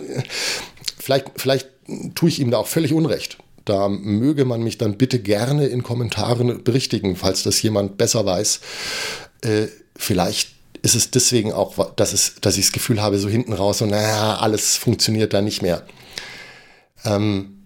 [0.99, 1.69] vielleicht, vielleicht
[2.15, 3.39] tue ich ihm da auch völlig Unrecht.
[3.65, 8.61] Da möge man mich dann bitte gerne in Kommentaren berichtigen, falls das jemand besser weiß.
[9.43, 10.51] Äh, vielleicht
[10.83, 13.87] ist es deswegen auch, dass, es, dass ich das Gefühl habe, so hinten raus, so,
[13.87, 15.85] naja, alles funktioniert da nicht mehr.
[17.05, 17.60] Ähm,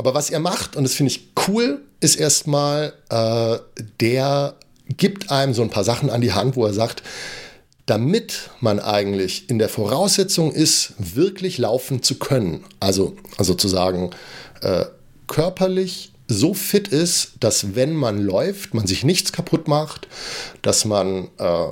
[0.00, 3.58] aber was er macht, und das finde ich cool, ist erstmal, äh,
[4.00, 4.54] der
[4.88, 7.02] gibt einem so ein paar Sachen an die Hand, wo er sagt,
[7.84, 14.08] damit man eigentlich in der Voraussetzung ist, wirklich laufen zu können, also, also sozusagen
[14.62, 14.86] äh,
[15.26, 20.08] körperlich so fit ist, dass wenn man läuft, man sich nichts kaputt macht,
[20.62, 21.66] dass man äh,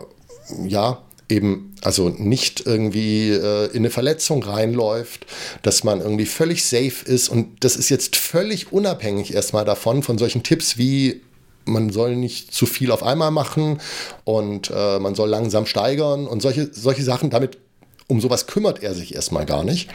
[0.67, 5.27] ja, eben also nicht irgendwie äh, in eine Verletzung reinläuft,
[5.63, 10.19] dass man irgendwie völlig safe ist und das ist jetzt völlig unabhängig erstmal davon von
[10.19, 11.23] solchen Tipps wie
[11.69, 13.81] man soll nicht zu viel auf einmal machen
[14.25, 17.31] und äh, man soll langsam steigern und solche, solche Sachen.
[17.31, 17.59] Damit,
[18.07, 19.91] um sowas kümmert er sich erstmal gar nicht,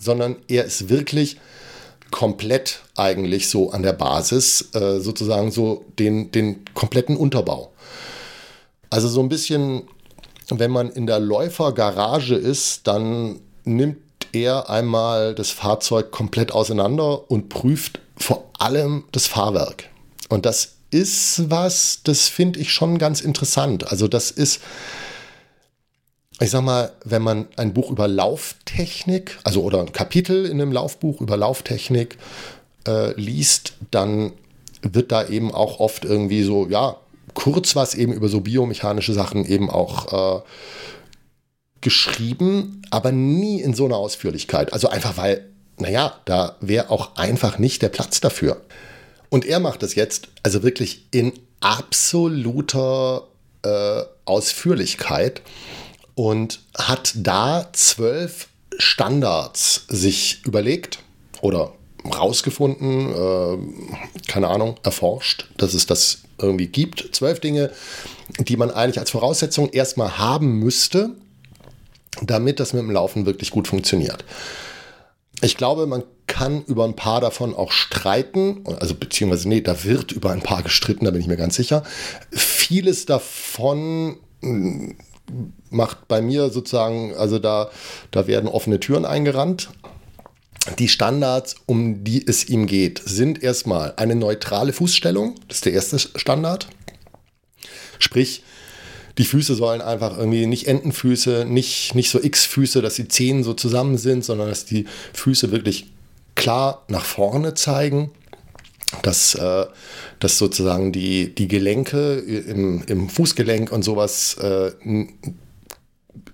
[0.00, 1.38] sondern er ist wirklich
[2.10, 7.72] komplett eigentlich so an der Basis, äh, sozusagen so den, den kompletten Unterbau.
[8.88, 9.88] Also so ein bisschen
[10.48, 13.98] wenn man in der Läufergarage ist, dann nimmt
[14.32, 19.88] er einmal das Fahrzeug komplett auseinander und prüft vor allem das Fahrwerk.
[20.28, 23.90] Und das ist was, das finde ich schon ganz interessant.
[23.90, 24.60] Also das ist,
[26.40, 30.72] ich sag mal, wenn man ein Buch über Lauftechnik, also oder ein Kapitel in einem
[30.72, 32.18] Laufbuch über Lauftechnik
[32.86, 34.32] äh, liest, dann
[34.82, 36.96] wird da eben auch oft irgendwie so, ja,
[37.36, 40.42] kurz was eben über so biomechanische Sachen eben auch äh,
[41.82, 44.72] geschrieben, aber nie in so einer Ausführlichkeit.
[44.72, 48.62] Also einfach weil, naja, da wäre auch einfach nicht der Platz dafür.
[49.28, 53.28] Und er macht das jetzt also wirklich in absoluter
[53.62, 55.42] äh, Ausführlichkeit
[56.14, 61.00] und hat da zwölf Standards sich überlegt
[61.42, 61.72] oder
[62.12, 67.08] rausgefunden, äh, keine Ahnung, erforscht, dass es das irgendwie gibt.
[67.12, 67.70] Zwölf Dinge,
[68.38, 71.10] die man eigentlich als Voraussetzung erstmal haben müsste,
[72.22, 74.24] damit das mit dem Laufen wirklich gut funktioniert.
[75.42, 80.12] Ich glaube, man kann über ein paar davon auch streiten, also beziehungsweise, nee, da wird
[80.12, 81.82] über ein paar gestritten, da bin ich mir ganz sicher.
[82.30, 84.96] Vieles davon hm,
[85.70, 87.70] macht bei mir sozusagen, also da,
[88.10, 89.70] da werden offene Türen eingerannt.
[90.78, 95.36] Die Standards, um die es ihm geht, sind erstmal eine neutrale Fußstellung.
[95.48, 96.68] Das ist der erste Standard.
[97.98, 98.42] Sprich,
[99.18, 103.54] die Füße sollen einfach irgendwie nicht Entenfüße, nicht, nicht so X-Füße, dass die Zehen so
[103.54, 105.90] zusammen sind, sondern dass die Füße wirklich
[106.34, 108.10] klar nach vorne zeigen.
[109.02, 109.66] Dass, äh,
[110.20, 114.70] dass sozusagen die, die Gelenke im, im Fußgelenk und sowas äh,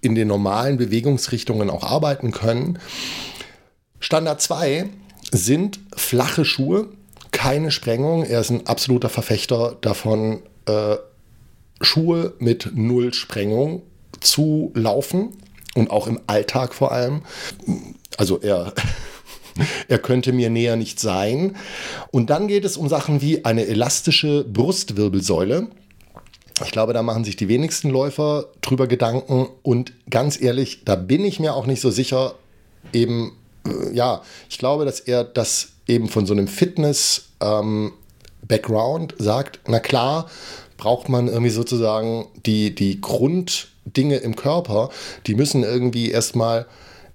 [0.03, 2.79] in den normalen Bewegungsrichtungen auch arbeiten können.
[4.02, 4.90] Standard 2
[5.30, 6.88] sind flache Schuhe,
[7.30, 8.24] keine Sprengung.
[8.24, 10.96] Er ist ein absoluter Verfechter davon, äh,
[11.80, 13.82] Schuhe mit null Sprengung
[14.20, 15.30] zu laufen
[15.74, 17.22] und auch im Alltag vor allem.
[18.16, 18.72] Also er,
[19.88, 21.56] er könnte mir näher nicht sein.
[22.10, 25.68] Und dann geht es um Sachen wie eine elastische Brustwirbelsäule.
[26.64, 29.46] Ich glaube, da machen sich die wenigsten Läufer drüber Gedanken.
[29.62, 32.34] Und ganz ehrlich, da bin ich mir auch nicht so sicher,
[32.92, 33.32] eben
[33.92, 40.30] ja, ich glaube, dass er das eben von so einem Fitness-Background ähm, sagt, na klar,
[40.76, 44.90] braucht man irgendwie sozusagen die, die Grunddinge im Körper,
[45.26, 46.66] die müssen irgendwie erstmal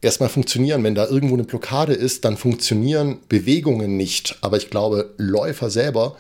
[0.02, 0.84] erstmal funktionieren.
[0.84, 4.38] Wenn da irgendwo eine Blockade ist, dann funktionieren Bewegungen nicht.
[4.42, 6.16] Aber ich glaube, Läufer selber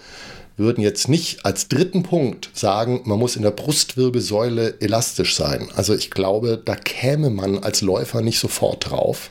[0.57, 5.69] würden jetzt nicht als dritten Punkt sagen, man muss in der Brustwirbelsäule elastisch sein.
[5.75, 9.29] Also ich glaube, da käme man als Läufer nicht sofort drauf.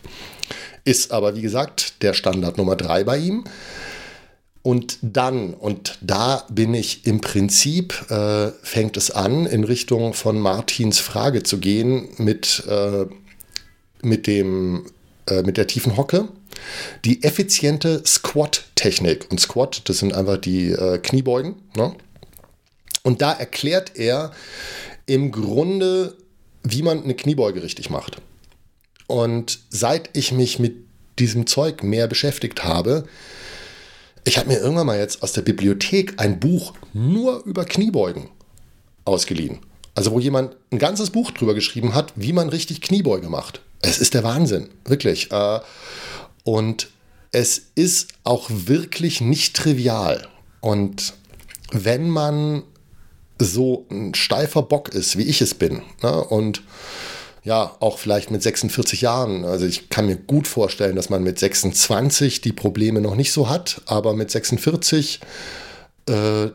[0.87, 3.45] Ist aber, wie gesagt, der Standard Nummer drei bei ihm.
[4.63, 10.39] und dann, und da bin ich im Prinzip, äh, fängt es an, in Richtung von
[10.39, 13.07] Martins Frage zu gehen mit, äh,
[14.03, 14.87] mit, dem,
[15.29, 16.29] äh, mit der tiefen Hocke.
[17.05, 19.27] Die effiziente Squat-Technik.
[19.31, 21.57] Und Squat, das sind einfach die äh, Kniebeugen.
[21.77, 21.95] Ne?
[23.03, 24.33] Und da erklärt er
[25.07, 26.17] im Grunde,
[26.63, 28.21] wie man eine Kniebeuge richtig macht.
[29.07, 30.77] Und seit ich mich mit
[31.19, 33.07] diesem Zeug mehr beschäftigt habe,
[34.25, 38.29] ich habe mir irgendwann mal jetzt aus der Bibliothek ein Buch nur über Kniebeugen
[39.05, 39.61] ausgeliehen.
[39.95, 43.63] Also wo jemand ein ganzes Buch drüber geschrieben hat, wie man richtig Kniebeuge macht.
[43.83, 45.31] Es ist der Wahnsinn, wirklich.
[45.31, 45.61] Äh,
[46.45, 46.89] und
[47.31, 50.27] es ist auch wirklich nicht trivial.
[50.61, 51.15] Und
[51.71, 52.65] wenn man
[53.39, 56.63] so ein steifer Bock ist, wie ich es bin, ne, und
[57.47, 59.45] ja, auch vielleicht mit 46 Jahren.
[59.45, 63.49] Also ich kann mir gut vorstellen, dass man mit 26 die Probleme noch nicht so
[63.49, 65.21] hat, aber mit 46,
[66.09, 66.47] äh,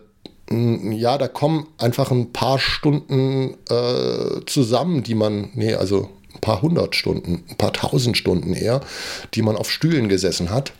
[0.49, 6.61] ja, da kommen einfach ein paar Stunden äh, zusammen, die man, nee, also ein paar
[6.61, 8.81] hundert Stunden, ein paar tausend Stunden eher,
[9.33, 10.73] die man auf Stühlen gesessen hat.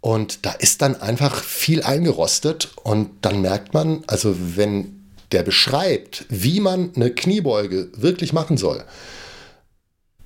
[0.00, 5.01] Und da ist dann einfach viel eingerostet und dann merkt man, also wenn
[5.32, 8.84] der beschreibt, wie man eine Kniebeuge wirklich machen soll,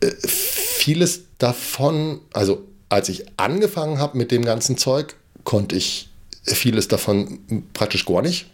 [0.01, 6.09] äh, vieles davon, also als ich angefangen habe mit dem ganzen Zeug, konnte ich
[6.43, 8.47] vieles davon praktisch gar nicht.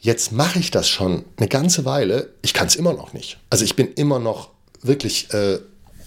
[0.00, 2.30] Jetzt mache ich das schon eine ganze Weile.
[2.42, 3.38] Ich kann es immer noch nicht.
[3.50, 4.50] Also ich bin immer noch
[4.82, 5.60] wirklich äh,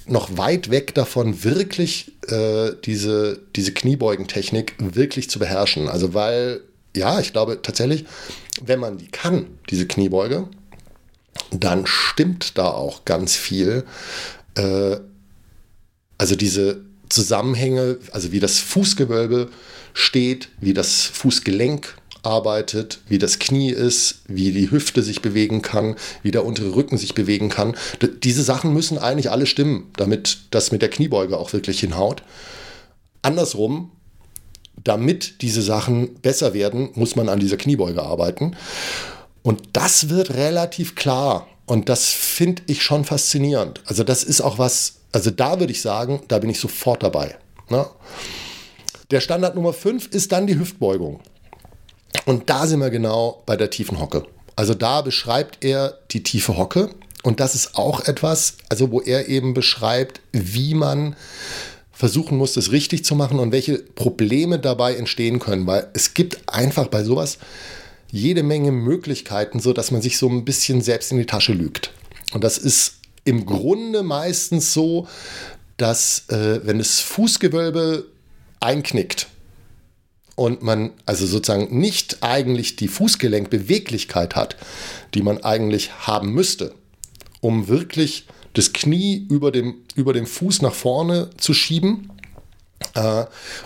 [0.06, 5.88] noch weit weg davon, wirklich äh, diese, diese Kniebeugentechnik wirklich zu beherrschen.
[5.88, 6.62] Also weil,
[6.96, 8.06] ja, ich glaube tatsächlich,
[8.64, 10.48] wenn man die kann, diese Kniebeuge,
[11.52, 13.84] dann stimmt da auch ganz viel.
[14.56, 14.98] Äh,
[16.18, 19.50] also diese Zusammenhänge, also wie das Fußgewölbe
[19.94, 25.96] steht, wie das Fußgelenk arbeitet, wie das Knie ist, wie die Hüfte sich bewegen kann,
[26.24, 27.76] wie der untere Rücken sich bewegen kann.
[28.02, 32.24] D diese Sachen müssen eigentlich alle stimmen, damit das mit der Kniebeuge auch wirklich hinhaut.
[33.22, 33.92] Andersrum
[34.86, 38.56] damit diese Sachen besser werden, muss man an dieser Kniebeuge arbeiten.
[39.44, 41.48] Und das wird relativ klar.
[41.66, 43.82] Und das finde ich schon faszinierend.
[43.86, 47.36] Also das ist auch was, also da würde ich sagen, da bin ich sofort dabei.
[47.70, 47.86] Ne?
[49.12, 51.20] Der Standard Nummer 5 ist dann die Hüftbeugung.
[52.26, 54.26] Und da sind wir genau bei der tiefen Hocke.
[54.56, 56.90] Also da beschreibt er die tiefe Hocke.
[57.24, 61.16] Und das ist auch etwas, also wo er eben beschreibt, wie man
[61.96, 65.66] versuchen muss, das richtig zu machen und welche Probleme dabei entstehen können.
[65.66, 67.38] Weil es gibt einfach bei sowas
[68.12, 71.92] jede Menge Möglichkeiten, so dass man sich so ein bisschen selbst in die Tasche lügt.
[72.34, 75.08] Und das ist im Grunde meistens so,
[75.78, 78.06] dass äh, wenn das Fußgewölbe
[78.60, 79.28] einknickt
[80.36, 84.58] und man also sozusagen nicht eigentlich die Fußgelenkbeweglichkeit hat,
[85.14, 86.74] die man eigentlich haben müsste,
[87.40, 92.10] um wirklich das Knie über dem, über dem Fuß nach vorne zu schieben,
[92.96, 93.26] äh,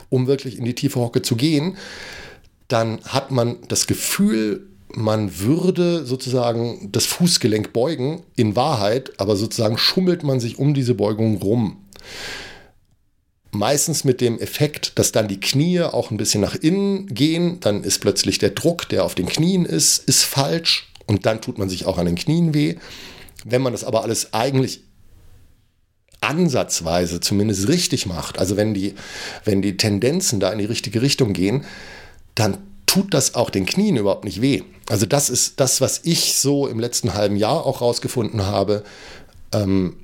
[0.10, 1.78] um wirklich in die tiefe Hocke zu gehen,
[2.68, 9.78] dann hat man das Gefühl, man würde sozusagen das Fußgelenk beugen, in Wahrheit, aber sozusagen
[9.78, 11.78] schummelt man sich um diese Beugung rum.
[13.52, 17.84] Meistens mit dem Effekt, dass dann die Knie auch ein bisschen nach innen gehen, dann
[17.84, 21.70] ist plötzlich der Druck, der auf den Knien ist, ist falsch und dann tut man
[21.70, 22.76] sich auch an den Knien weh.
[23.46, 24.82] Wenn man das aber alles eigentlich
[26.22, 28.96] ansatzweise zumindest richtig macht, also wenn die,
[29.46, 31.66] wenn die Tendenzen da in die richtige Richtung gehen,
[32.36, 34.64] dann tut das auch den Knien überhaupt nicht weh.
[34.90, 38.84] Also das ist das, was ich so im letzten halben Jahr auch rausgefunden habe.
[39.54, 39.98] Ähm,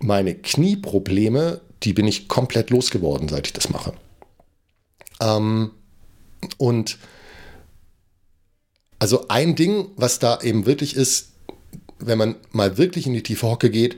[0.00, 3.92] meine Knieprobleme, die bin ich komplett losgeworden, seit ich das mache.
[5.20, 5.70] Ähm,
[6.56, 6.98] und
[8.98, 11.28] also ein Ding, was da eben wirklich ist,
[11.98, 13.96] wenn man mal wirklich in die tiefe Hocke geht,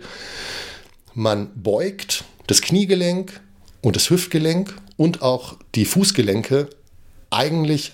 [1.15, 3.41] man beugt das Kniegelenk
[3.83, 6.69] und das Hüftgelenk und auch die Fußgelenke
[7.31, 7.93] eigentlich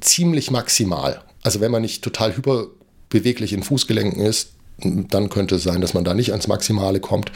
[0.00, 1.22] ziemlich maximal.
[1.42, 6.04] Also wenn man nicht total hyperbeweglich in Fußgelenken ist, dann könnte es sein, dass man
[6.04, 7.30] da nicht ans Maximale kommt.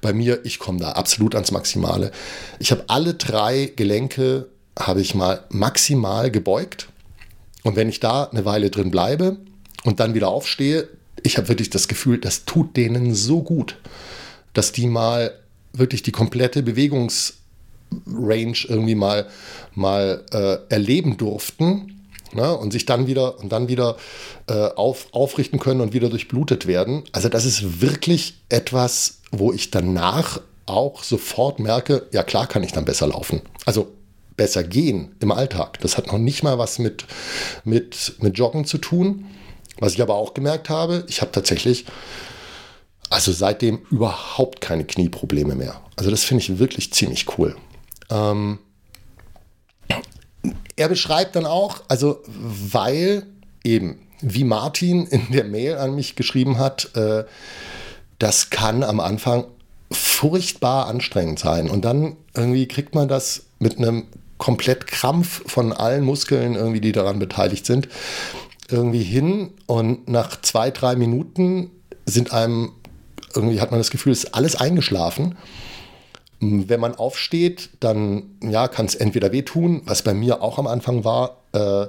[0.00, 2.10] Bei mir, ich komme da absolut ans Maximale.
[2.58, 6.88] Ich habe alle drei Gelenke, habe ich mal maximal gebeugt.
[7.62, 9.38] Und wenn ich da eine Weile drin bleibe
[9.84, 10.88] und dann wieder aufstehe,
[11.24, 13.76] ich habe wirklich das Gefühl, das tut denen so gut,
[14.52, 15.32] dass die mal
[15.72, 17.34] wirklich die komplette Bewegungsrange
[18.68, 19.26] irgendwie mal,
[19.74, 21.94] mal äh, erleben durften
[22.32, 22.56] ne?
[22.56, 23.96] und sich dann wieder und dann wieder
[24.48, 27.02] äh, auf, aufrichten können und wieder durchblutet werden.
[27.12, 32.72] Also das ist wirklich etwas, wo ich danach auch sofort merke, ja klar kann ich
[32.72, 33.40] dann besser laufen.
[33.66, 33.92] Also
[34.36, 35.80] besser gehen im Alltag.
[35.80, 37.06] Das hat noch nicht mal was mit,
[37.64, 39.26] mit, mit Joggen zu tun.
[39.78, 41.84] Was ich aber auch gemerkt habe, ich habe tatsächlich
[43.10, 45.80] also seitdem überhaupt keine Knieprobleme mehr.
[45.96, 47.54] Also das finde ich wirklich ziemlich cool.
[48.10, 48.58] Ähm,
[50.76, 53.26] er beschreibt dann auch, also weil
[53.62, 57.24] eben, wie Martin in der Mail an mich geschrieben hat, äh,
[58.18, 59.44] das kann am Anfang
[59.90, 61.70] furchtbar anstrengend sein.
[61.70, 64.06] Und dann irgendwie kriegt man das mit einem
[64.38, 67.88] komplett Krampf von allen Muskeln, irgendwie, die daran beteiligt sind,
[68.70, 69.50] irgendwie hin.
[69.66, 71.70] Und nach zwei, drei Minuten
[72.06, 72.72] sind einem
[73.36, 75.36] irgendwie hat man das Gefühl, es ist alles eingeschlafen.
[76.40, 81.04] Wenn man aufsteht, dann ja, kann es entweder wehtun, was bei mir auch am Anfang
[81.04, 81.38] war.
[81.52, 81.86] Äh,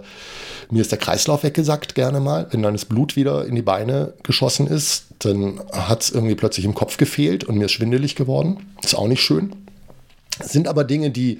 [0.70, 2.48] mir ist der Kreislauf weggesackt gerne mal.
[2.52, 6.66] Wenn dann das Blut wieder in die Beine geschossen ist, dann hat es irgendwie plötzlich
[6.66, 8.68] im Kopf gefehlt und mir ist schwindelig geworden.
[8.84, 9.56] Ist auch nicht schön.
[10.42, 11.40] Sind aber Dinge, die,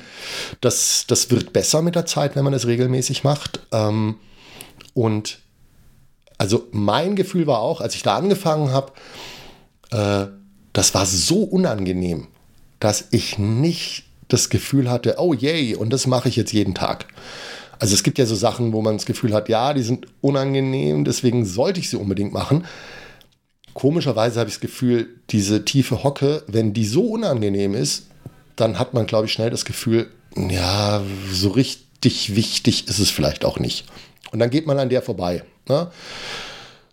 [0.62, 3.60] das, das wird besser mit der Zeit, wenn man es regelmäßig macht.
[3.72, 4.16] Ähm,
[4.96, 5.40] und
[6.40, 8.94] also mein Gefühl war auch, als ich da angefangen habe,
[9.92, 10.28] äh,
[10.74, 12.28] das war so unangenehm,
[12.80, 17.08] dass ich nicht das Gefühl hatte, oh yay, und das mache ich jetzt jeden Tag.
[17.78, 21.06] Also es gibt ja so Sachen, wo man das Gefühl hat, ja, die sind unangenehm,
[21.06, 22.66] deswegen sollte ich sie unbedingt machen.
[23.74, 28.08] Komischerweise habe ich das Gefühl, diese tiefe Hocke, wenn die so unangenehm ist,
[28.56, 33.44] dann hat man, glaube ich, schnell das Gefühl, ja, so richtig wichtig ist es vielleicht
[33.44, 33.86] auch nicht.
[34.32, 35.44] Und dann geht man an der vorbei.
[35.68, 35.92] Ne?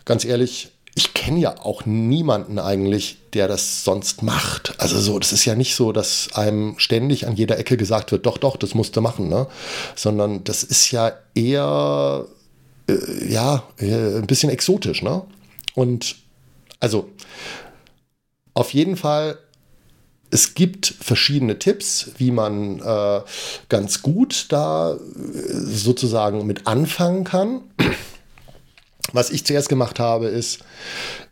[0.04, 4.74] Ganz ehrlich, ich kenne ja auch niemanden eigentlich, der das sonst macht.
[4.78, 8.26] Also so, das ist ja nicht so, dass einem ständig an jeder Ecke gesagt wird,
[8.26, 9.46] doch, doch, das musst du machen, ne?
[9.96, 12.26] Sondern das ist ja eher,
[12.88, 15.22] äh, ja, äh, ein bisschen exotisch, ne?
[15.74, 16.16] Und
[16.78, 17.08] also,
[18.52, 19.38] auf jeden Fall
[20.32, 23.20] es gibt verschiedene Tipps, wie man äh,
[23.68, 24.98] ganz gut da äh,
[25.52, 27.60] sozusagen mit anfangen kann.
[29.12, 30.60] Was ich zuerst gemacht habe, ist,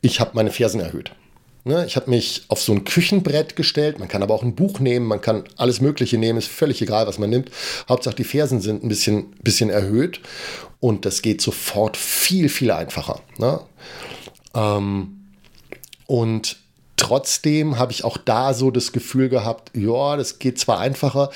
[0.02, 1.12] ich habe meine Fersen erhöht.
[1.64, 3.98] Ne, ich habe mich auf so ein Küchenbrett gestellt.
[3.98, 7.06] Man kann aber auch ein Buch nehmen, man kann alles Mögliche nehmen, ist völlig egal,
[7.06, 7.50] was man nimmt.
[7.88, 10.20] Hauptsache die Fersen sind ein bisschen, bisschen erhöht
[10.78, 13.20] und das geht sofort viel, viel einfacher.
[13.38, 13.60] Ne?
[14.54, 15.32] Ähm,
[16.06, 16.56] und
[17.00, 21.30] trotzdem habe ich auch da so das Gefühl gehabt, ja, das geht zwar einfacher,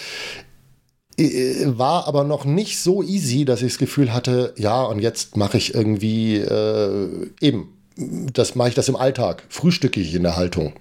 [1.18, 5.56] war aber noch nicht so easy, dass ich das Gefühl hatte, ja, und jetzt mache
[5.56, 7.70] ich irgendwie äh, eben.
[7.96, 10.72] Das mache ich das im Alltag, frühstücke ich in der Haltung.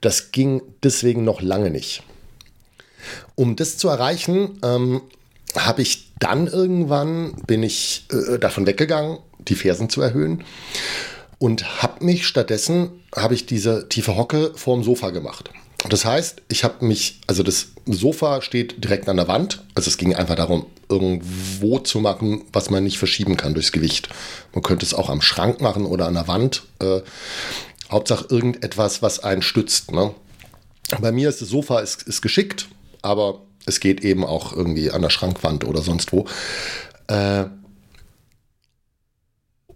[0.00, 2.02] Das ging deswegen noch lange nicht.
[3.34, 5.02] Um das zu erreichen, ähm,
[5.54, 10.42] habe ich dann irgendwann, bin ich äh, davon weggegangen, die Fersen zu erhöhen
[11.42, 15.50] und habe mich stattdessen, habe ich diese tiefe Hocke vorm Sofa gemacht.
[15.88, 19.64] Das heißt, ich habe mich, also das Sofa steht direkt an der Wand.
[19.74, 24.08] Also es ging einfach darum, irgendwo zu machen, was man nicht verschieben kann durchs Gewicht.
[24.54, 26.62] Man könnte es auch am Schrank machen oder an der Wand.
[26.78, 27.00] Äh,
[27.90, 29.90] Hauptsache irgendetwas, was einen stützt.
[29.90, 30.14] Ne?
[31.00, 32.68] Bei mir ist das Sofa ist, ist geschickt,
[33.02, 36.24] aber es geht eben auch irgendwie an der Schrankwand oder sonst wo.
[37.08, 37.46] Äh,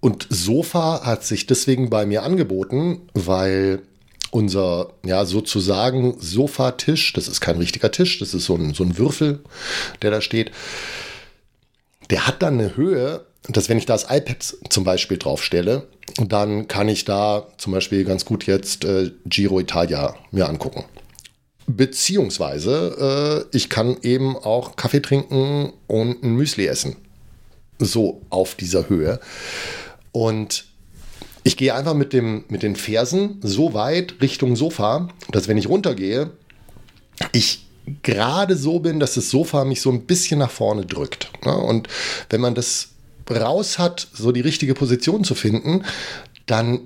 [0.06, 3.82] und Sofa hat sich deswegen bei mir angeboten, weil
[4.30, 8.98] unser, ja, sozusagen Sofatisch, das ist kein richtiger Tisch, das ist so ein, so ein
[8.98, 9.40] Würfel,
[10.02, 10.52] der da steht,
[12.10, 15.88] der hat dann eine Höhe, dass wenn ich da das iPad zum Beispiel draufstelle,
[16.24, 20.84] dann kann ich da zum Beispiel ganz gut jetzt äh, Giro Italia mir angucken.
[21.66, 26.94] Beziehungsweise äh, ich kann eben auch Kaffee trinken und ein Müsli essen.
[27.80, 29.18] So auf dieser Höhe.
[30.16, 30.64] Und
[31.44, 35.68] ich gehe einfach mit, dem, mit den Fersen so weit Richtung Sofa, dass wenn ich
[35.68, 36.30] runtergehe,
[37.32, 37.66] ich
[38.02, 41.30] gerade so bin, dass das Sofa mich so ein bisschen nach vorne drückt.
[41.44, 41.88] Und
[42.30, 42.92] wenn man das
[43.30, 45.84] raus hat, so die richtige Position zu finden,
[46.46, 46.80] dann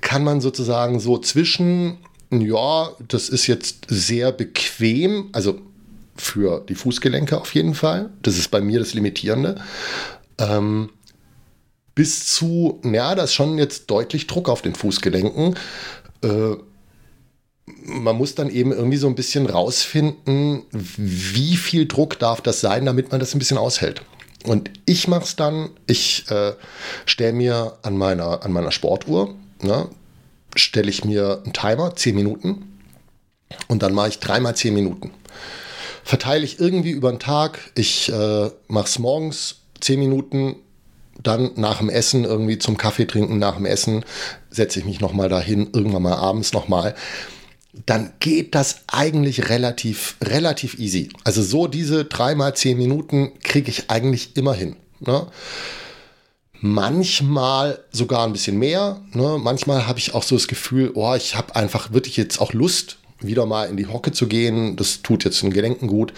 [0.00, 1.98] kann man sozusagen so zwischen,
[2.32, 5.60] ja, das ist jetzt sehr bequem, also
[6.16, 9.62] für die Fußgelenke auf jeden Fall, das ist bei mir das Limitierende,
[10.38, 10.90] ähm,
[11.94, 15.56] bis zu, ja, da ist schon jetzt deutlich Druck auf den Fußgelenken.
[16.22, 16.56] Äh,
[17.66, 22.84] man muss dann eben irgendwie so ein bisschen rausfinden, wie viel Druck darf das sein,
[22.84, 24.02] damit man das ein bisschen aushält.
[24.44, 26.52] Und ich mache es dann, ich äh,
[27.06, 29.88] stelle mir an meiner, an meiner Sportuhr, ne,
[30.54, 32.78] stelle ich mir einen Timer, 10 Minuten,
[33.68, 35.10] und dann mache ich dreimal 10 Minuten.
[36.02, 40.56] Verteile ich irgendwie über den Tag, ich äh, mache es morgens 10 Minuten,
[41.22, 44.04] dann nach dem Essen irgendwie zum Kaffee trinken, nach dem Essen
[44.50, 46.94] setze ich mich nochmal dahin, irgendwann mal abends nochmal.
[47.86, 51.08] dann geht das eigentlich relativ, relativ easy.
[51.24, 54.76] Also so diese dreimal zehn Minuten kriege ich eigentlich immer hin.
[55.00, 55.26] Ne?
[56.60, 59.00] Manchmal sogar ein bisschen mehr.
[59.12, 59.38] Ne?
[59.42, 62.98] Manchmal habe ich auch so das Gefühl, oh, ich habe einfach wirklich jetzt auch Lust,
[63.20, 64.76] wieder mal in die Hocke zu gehen.
[64.76, 66.12] Das tut jetzt den Gelenken gut.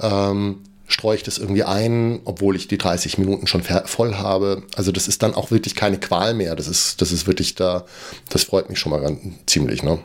[0.00, 0.60] Ähm,
[0.90, 4.64] streue ich das irgendwie ein, obwohl ich die 30 Minuten schon voll habe.
[4.74, 6.56] Also das ist dann auch wirklich keine Qual mehr.
[6.56, 7.86] Das ist, das ist wirklich da,
[8.28, 9.82] das freut mich schon mal ganz, ziemlich.
[9.82, 10.00] Ne?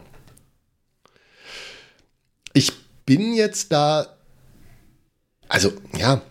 [2.53, 2.71] Ich
[3.05, 4.15] bin jetzt da,
[5.47, 6.21] also ja,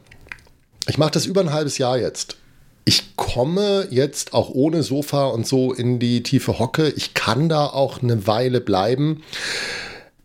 [0.87, 2.37] ich mache das über ein halbes Jahr jetzt.
[2.85, 6.91] Ich komme jetzt auch ohne Sofa und so in die tiefe Hocke.
[6.91, 9.23] Ich kann da auch eine Weile bleiben.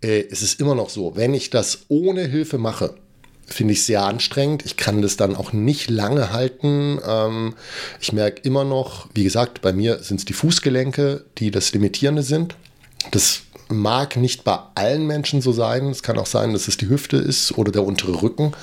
[0.02, 2.96] Äh, es ist immer noch so, wenn ich das ohne Hilfe mache,
[3.54, 4.66] finde ich sehr anstrengend.
[4.66, 7.00] Ich kann das dann auch nicht lange halten.
[7.06, 7.56] Ähm,
[8.00, 12.24] ich merke immer noch, wie gesagt, bei mir sind es die Fußgelenke, die das Limitierende
[12.24, 12.56] sind.
[13.12, 15.90] Das mag nicht bei allen Menschen so sein.
[15.90, 18.54] Es kann auch sein, dass es die Hüfte ist oder der untere Rücken.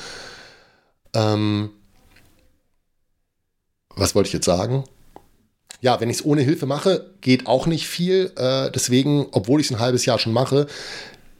[1.15, 1.71] Ähm,
[3.95, 4.85] was wollte ich jetzt sagen?
[5.81, 8.33] Ja, wenn ich es ohne Hilfe mache, geht auch nicht viel.
[8.37, 10.67] Äh, deswegen, obwohl ich es ein halbes Jahr schon mache,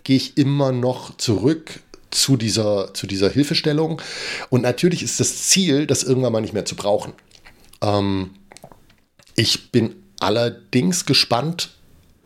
[0.05, 1.81] gehe ich immer noch zurück
[2.11, 4.01] zu dieser, zu dieser Hilfestellung.
[4.51, 7.13] Und natürlich ist das Ziel, das irgendwann mal nicht mehr zu brauchen.
[7.83, 8.31] Ähm,
[9.35, 11.71] ich bin allerdings gespannt,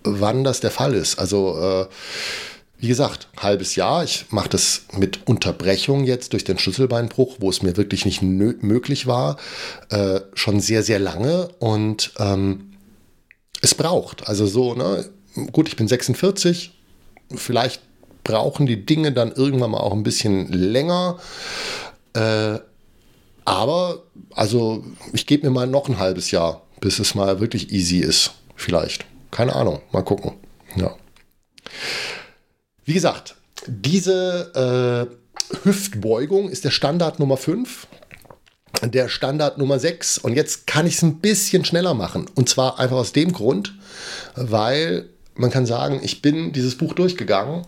[0.02, 1.18] wann das der Fall ist.
[1.18, 1.86] Also, äh,
[2.78, 4.04] wie gesagt, halbes Jahr.
[4.04, 9.06] Ich mache das mit Unterbrechung jetzt durch den Schlüsselbeinbruch, wo es mir wirklich nicht möglich
[9.06, 9.36] war,
[9.90, 11.48] äh, schon sehr, sehr lange.
[11.58, 12.72] Und ähm,
[13.60, 14.28] es braucht.
[14.28, 15.04] Also so, ne?
[15.52, 16.72] Gut, ich bin 46.
[17.34, 17.82] Vielleicht
[18.30, 21.18] brauchen die Dinge dann irgendwann mal auch ein bisschen länger.
[22.14, 22.58] Äh,
[23.44, 24.02] aber,
[24.34, 28.32] also, ich gebe mir mal noch ein halbes Jahr, bis es mal wirklich easy ist.
[28.54, 29.04] Vielleicht.
[29.30, 29.80] Keine Ahnung.
[29.92, 30.34] Mal gucken.
[30.76, 30.94] Ja.
[32.84, 33.34] Wie gesagt,
[33.66, 37.86] diese äh, Hüftbeugung ist der Standard Nummer 5
[38.82, 42.30] der Standard Nummer 6 und jetzt kann ich es ein bisschen schneller machen.
[42.34, 43.74] Und zwar einfach aus dem Grund,
[44.36, 47.66] weil man kann sagen, ich bin dieses Buch durchgegangen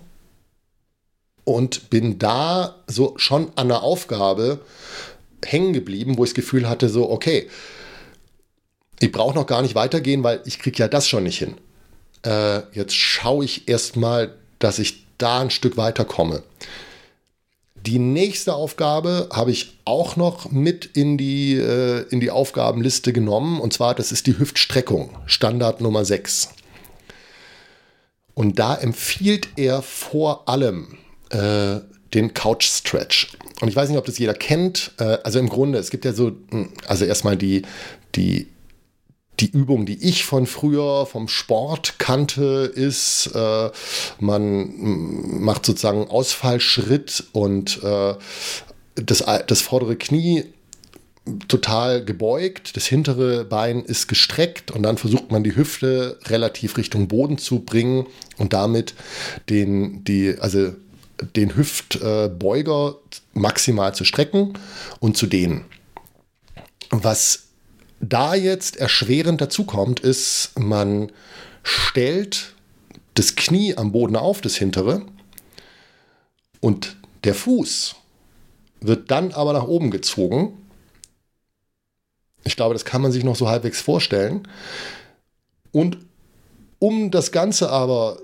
[1.44, 4.60] und bin da so schon an der Aufgabe
[5.44, 7.48] hängen geblieben, wo ich das Gefühl hatte, so, okay,
[9.00, 11.56] ich brauche noch gar nicht weitergehen, weil ich kriege ja das schon nicht hin.
[12.24, 16.42] Äh, jetzt schaue ich erstmal, dass ich da ein Stück weiterkomme.
[17.74, 23.60] Die nächste Aufgabe habe ich auch noch mit in die, äh, in die Aufgabenliste genommen.
[23.60, 26.50] Und zwar, das ist die Hüftstreckung, Standard Nummer 6.
[28.34, 30.96] Und da empfiehlt er vor allem
[31.32, 31.80] äh,
[32.14, 33.36] den Couch Stretch.
[33.60, 34.92] Und ich weiß nicht, ob das jeder kennt.
[34.98, 37.62] Äh, also im Grunde, es gibt ja so, hm, also erstmal die,
[38.14, 38.48] die,
[39.40, 43.70] die Übung, die ich von früher vom Sport kannte, ist, äh,
[44.18, 48.14] man hm, macht sozusagen Ausfallschritt und äh,
[48.94, 50.44] das, das vordere Knie
[51.46, 57.06] total gebeugt, das hintere Bein ist gestreckt und dann versucht man die Hüfte relativ Richtung
[57.06, 58.06] Boden zu bringen
[58.38, 58.94] und damit
[59.48, 60.72] den, die, also
[61.36, 62.96] den Hüftbeuger
[63.32, 64.54] maximal zu strecken
[65.00, 65.64] und zu dehnen.
[66.90, 67.44] Was
[68.00, 71.12] da jetzt erschwerend dazukommt, ist, man
[71.62, 72.54] stellt
[73.14, 75.06] das Knie am Boden auf, das hintere,
[76.60, 77.96] und der Fuß
[78.80, 80.58] wird dann aber nach oben gezogen.
[82.44, 84.48] Ich glaube, das kann man sich noch so halbwegs vorstellen.
[85.72, 85.98] Und
[86.78, 88.20] um das Ganze aber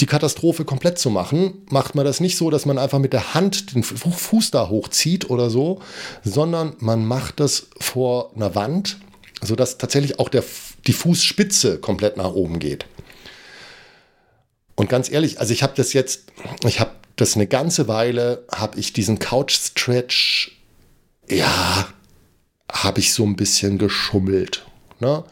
[0.00, 3.34] die Katastrophe komplett zu machen, macht man das nicht so, dass man einfach mit der
[3.34, 5.80] Hand den Fuß da hochzieht oder so,
[6.24, 8.98] sondern man macht das vor einer Wand,
[9.40, 10.42] sodass tatsächlich auch der,
[10.86, 12.86] die Fußspitze komplett nach oben geht.
[14.74, 16.24] Und ganz ehrlich, also ich habe das jetzt,
[16.66, 20.58] ich habe das eine ganze Weile, habe ich diesen Couch Stretch,
[21.28, 21.88] ja,
[22.70, 24.66] habe ich so ein bisschen geschummelt.
[25.00, 25.24] Ne?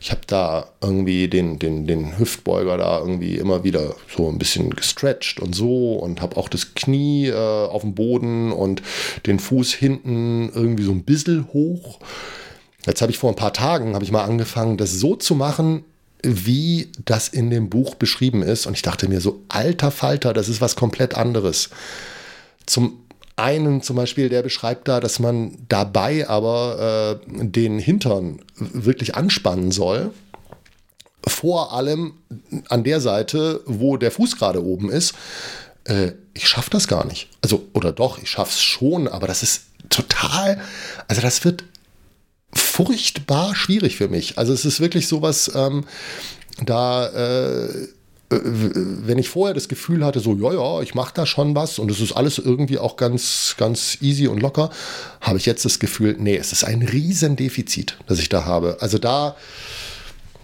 [0.00, 4.70] Ich habe da irgendwie den, den, den Hüftbeuger da irgendwie immer wieder so ein bisschen
[4.70, 8.82] gestretcht und so und habe auch das Knie äh, auf dem Boden und
[9.26, 12.00] den Fuß hinten irgendwie so ein bisschen hoch.
[12.86, 15.84] Jetzt habe ich vor ein paar Tagen, habe ich mal angefangen, das so zu machen,
[16.22, 18.66] wie das in dem Buch beschrieben ist.
[18.66, 21.70] Und ich dachte mir so, alter Falter, das ist was komplett anderes.
[22.66, 23.01] Zum
[23.36, 29.70] einen zum Beispiel, der beschreibt da, dass man dabei aber äh, den Hintern wirklich anspannen
[29.70, 30.12] soll.
[31.26, 32.14] Vor allem
[32.68, 35.14] an der Seite, wo der Fuß gerade oben ist.
[35.84, 37.28] Äh, ich schaffe das gar nicht.
[37.42, 40.60] Also, oder doch, ich schaffe es schon, aber das ist total,
[41.08, 41.64] also das wird
[42.54, 44.38] furchtbar schwierig für mich.
[44.38, 45.84] Also es ist wirklich sowas, ähm,
[46.64, 47.88] da äh,
[48.32, 51.90] wenn ich vorher das Gefühl hatte, so, ja, ja, ich mache da schon was und
[51.90, 54.70] es ist alles irgendwie auch ganz, ganz easy und locker,
[55.20, 58.78] habe ich jetzt das Gefühl, nee, es ist ein Riesendefizit, das ich da habe.
[58.80, 59.36] Also da,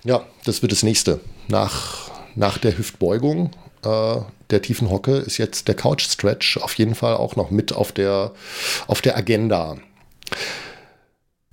[0.05, 1.21] ja, das wird das nächste.
[1.49, 3.51] Nach, nach der Hüftbeugung,
[3.85, 4.17] äh,
[4.51, 7.93] der tiefen Hocke, ist jetzt der Couch Stretch auf jeden Fall auch noch mit auf
[7.93, 8.33] der,
[8.87, 9.77] auf der Agenda.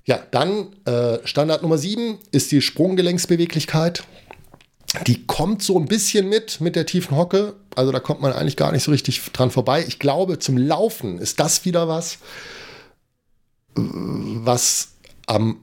[0.06, 4.04] Ja, dann äh, Standard Nummer 7 ist die Sprunggelenksbeweglichkeit.
[5.08, 7.56] Die kommt so ein bisschen mit, mit der tiefen Hocke.
[7.76, 9.84] Also da kommt man eigentlich gar nicht so richtig dran vorbei.
[9.88, 12.20] Ich glaube, zum Laufen ist das wieder was,
[13.76, 14.90] was
[15.28, 15.58] am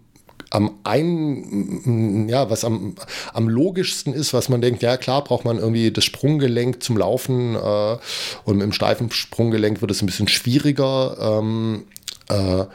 [0.51, 2.95] am ein, ja, was am,
[3.33, 7.55] am logischsten ist, was man denkt, ja klar, braucht man irgendwie das Sprunggelenk zum Laufen
[7.55, 7.97] äh,
[8.45, 11.17] und im steifen Sprunggelenk wird es ein bisschen schwieriger.
[11.19, 11.87] Ähm,
[12.29, 12.67] äh,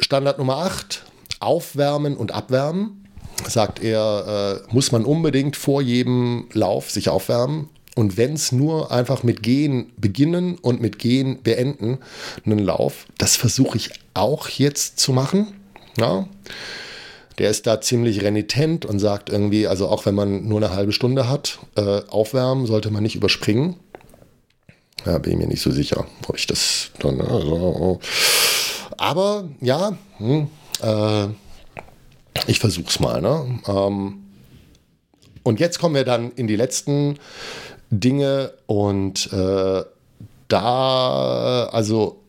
[0.00, 1.04] Standard Nummer 8,
[1.38, 3.05] aufwärmen und abwärmen
[3.48, 7.68] sagt er, äh, muss man unbedingt vor jedem Lauf sich aufwärmen.
[7.94, 11.98] Und wenn es nur einfach mit Gehen beginnen und mit Gehen beenden,
[12.44, 15.54] einen Lauf, das versuche ich auch jetzt zu machen.
[15.98, 16.28] Ja.
[17.38, 20.92] Der ist da ziemlich renitent und sagt irgendwie, also auch wenn man nur eine halbe
[20.92, 23.76] Stunde hat, äh, aufwärmen sollte man nicht überspringen.
[25.04, 27.20] Ja, bin ich mir nicht so sicher, ob ich das dann.
[27.20, 28.00] Also,
[28.96, 30.48] aber ja, hm,
[30.82, 31.28] äh,
[32.46, 33.20] ich versuch's mal.
[33.20, 33.60] Ne?
[33.66, 34.24] Ähm,
[35.42, 37.18] und jetzt kommen wir dann in die letzten
[37.90, 39.84] Dinge und äh,
[40.48, 42.22] da, also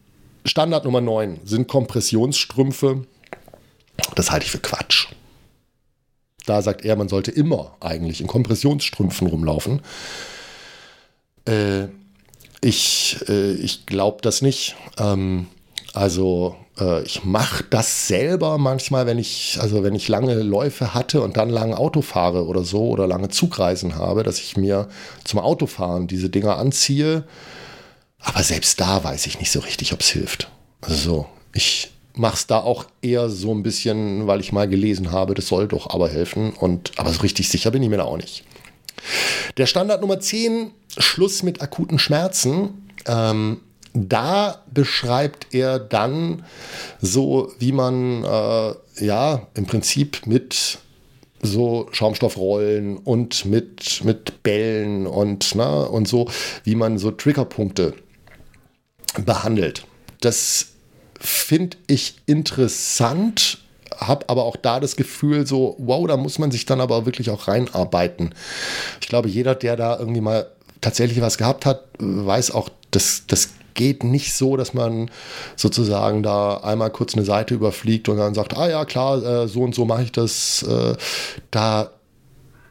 [0.46, 3.06] Standard Nummer 9 sind Kompressionsstrümpfe.
[4.16, 5.08] Das halte ich für Quatsch.
[6.46, 9.82] Da sagt er, man sollte immer eigentlich in Kompressionsstrümpfen rumlaufen.
[11.46, 11.88] Äh,
[12.62, 14.76] ich äh, ich glaube das nicht.
[14.98, 15.48] Ähm,
[15.94, 16.56] also
[17.04, 21.50] ich mache das selber manchmal, wenn ich, also wenn ich lange Läufe hatte und dann
[21.50, 24.88] lange Auto fahre oder so oder lange Zugreisen habe, dass ich mir
[25.24, 27.24] zum Autofahren diese Dinger anziehe.
[28.20, 30.50] Aber selbst da weiß ich nicht so richtig, ob es hilft.
[30.82, 35.12] Also so, ich mache es da auch eher so ein bisschen, weil ich mal gelesen
[35.12, 36.54] habe, das soll doch aber helfen.
[36.54, 38.44] Und, aber so richtig sicher bin ich mir da auch nicht.
[39.58, 42.90] Der Standard Nummer 10, Schluss mit akuten Schmerzen.
[43.06, 43.62] Ähm,
[44.06, 46.44] da beschreibt er dann
[47.02, 48.74] so, wie man äh,
[49.06, 50.80] ja im Prinzip mit
[51.42, 56.30] so Schaumstoffrollen und mit, mit Bällen und, ne, und so,
[56.64, 57.94] wie man so Triggerpunkte
[59.24, 59.86] behandelt.
[60.22, 60.70] Das
[61.20, 63.60] finde ich interessant,
[63.96, 67.30] habe aber auch da das Gefühl, so, wow, da muss man sich dann aber wirklich
[67.30, 68.34] auch reinarbeiten.
[69.02, 73.50] Ich glaube, jeder, der da irgendwie mal tatsächlich was gehabt hat, weiß auch, dass das
[73.78, 75.10] geht nicht so, dass man
[75.56, 79.62] sozusagen da einmal kurz eine Seite überfliegt und dann sagt, ah ja, klar, äh, so
[79.62, 80.64] und so mache ich das.
[80.64, 80.96] Äh,
[81.52, 81.92] da,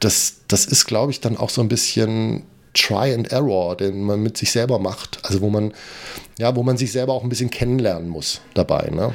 [0.00, 2.42] das, das ist, glaube ich, dann auch so ein bisschen
[2.74, 5.20] Try and Error, den man mit sich selber macht.
[5.22, 5.72] Also wo man,
[6.38, 8.90] ja, wo man sich selber auch ein bisschen kennenlernen muss dabei.
[8.90, 9.14] Ne?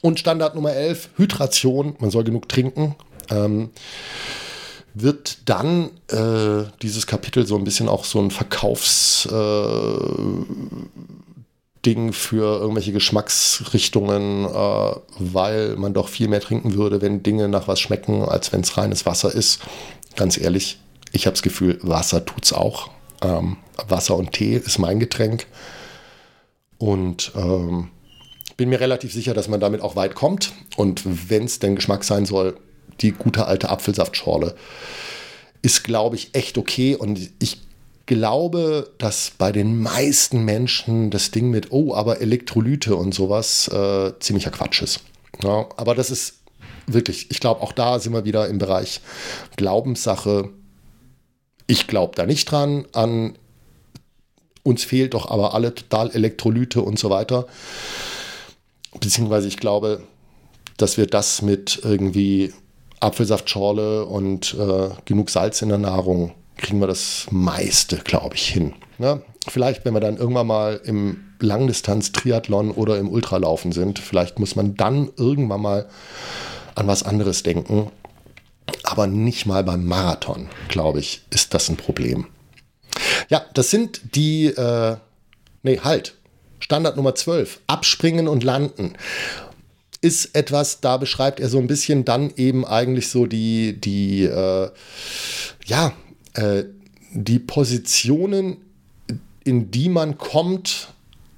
[0.00, 1.94] Und Standard Nummer 11, Hydration.
[2.00, 2.96] Man soll genug trinken.
[3.30, 3.70] Ähm,
[4.94, 9.28] wird dann äh, dieses Kapitel so ein bisschen auch so ein Verkaufsding
[12.08, 17.66] äh, für irgendwelche Geschmacksrichtungen, äh, weil man doch viel mehr trinken würde, wenn Dinge nach
[17.66, 19.60] was schmecken, als wenn es reines Wasser ist.
[20.14, 20.78] Ganz ehrlich,
[21.10, 22.90] ich habe das Gefühl, Wasser tut es auch.
[23.20, 23.56] Ähm,
[23.88, 25.46] Wasser und Tee ist mein Getränk.
[26.78, 27.90] Und ähm,
[28.56, 30.52] bin mir relativ sicher, dass man damit auch weit kommt.
[30.76, 32.56] Und wenn es denn Geschmack sein soll,
[33.00, 34.54] die gute alte Apfelsaftschorle
[35.62, 36.94] ist, glaube ich, echt okay.
[36.94, 37.58] Und ich
[38.06, 44.12] glaube, dass bei den meisten Menschen das Ding mit, oh, aber Elektrolyte und sowas äh,
[44.20, 45.00] ziemlicher Quatsch ist.
[45.42, 46.40] Ja, aber das ist
[46.86, 49.00] wirklich, ich glaube, auch da sind wir wieder im Bereich
[49.56, 50.50] Glaubenssache.
[51.66, 53.38] Ich glaube da nicht dran, an
[54.62, 57.46] uns fehlt doch aber alle total Elektrolyte und so weiter.
[58.98, 60.02] Beziehungsweise ich glaube,
[60.76, 62.52] dass wir das mit irgendwie
[63.04, 68.74] Apfelsaftschorle und äh, genug Salz in der Nahrung kriegen wir das meiste, glaube ich, hin.
[68.98, 74.56] Ja, vielleicht, wenn wir dann irgendwann mal im Langdistanz-Triathlon oder im Ultralaufen sind, vielleicht muss
[74.56, 75.88] man dann irgendwann mal
[76.74, 77.90] an was anderes denken.
[78.82, 82.26] Aber nicht mal beim Marathon, glaube ich, ist das ein Problem.
[83.28, 84.96] Ja, das sind die, äh,
[85.62, 86.14] nee, halt.
[86.60, 88.94] Standard Nummer 12, abspringen und landen
[90.04, 94.70] ist etwas, da beschreibt er so ein bisschen dann eben eigentlich so die, die, äh,
[95.64, 95.92] ja,
[96.34, 96.64] äh,
[97.14, 98.58] die Positionen,
[99.44, 100.88] in die man kommt,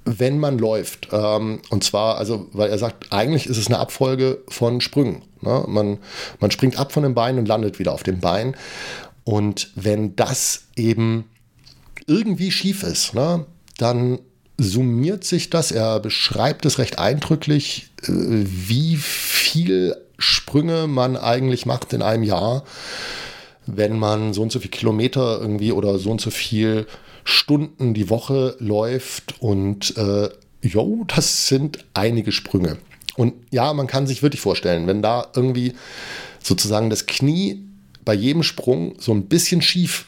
[0.03, 1.07] wenn man läuft.
[1.13, 5.21] Ähm, und zwar, also, weil er sagt, eigentlich ist es eine Abfolge von Sprüngen.
[5.41, 5.63] Ne?
[5.67, 5.99] Man,
[6.41, 8.57] man springt ab von dem Bein und landet wieder auf dem Bein.
[9.23, 11.23] Und wenn das eben
[12.05, 13.45] irgendwie schief ist, ne,
[13.77, 14.19] dann
[14.57, 21.93] summiert sich das, er beschreibt es recht eindrücklich, äh, wie viel Sprünge man eigentlich macht
[21.93, 22.63] in einem Jahr,
[23.67, 26.87] wenn man so und so viele Kilometer irgendwie oder so und so viel
[27.23, 30.29] Stunden die Woche läuft und äh,
[30.61, 32.77] jo, das sind einige Sprünge.
[33.15, 35.73] Und ja, man kann sich wirklich vorstellen, wenn da irgendwie
[36.41, 37.63] sozusagen das Knie
[38.05, 40.05] bei jedem Sprung so ein bisschen schief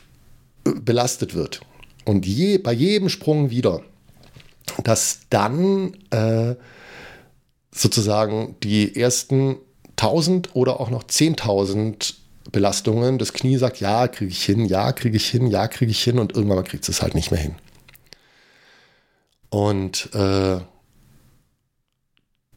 [0.66, 1.62] äh, belastet wird
[2.06, 3.82] und je, bei jedem Sprung wieder,
[4.84, 6.56] dass dann äh,
[7.72, 9.58] sozusagen die ersten
[9.98, 12.14] 1000 oder auch noch 10.000
[12.52, 16.04] Belastungen das Knie sagt, ja, kriege ich hin, ja, kriege ich hin, ja, kriege ich
[16.04, 17.56] hin und irgendwann kriegt es halt nicht mehr hin.
[19.50, 20.60] Und äh,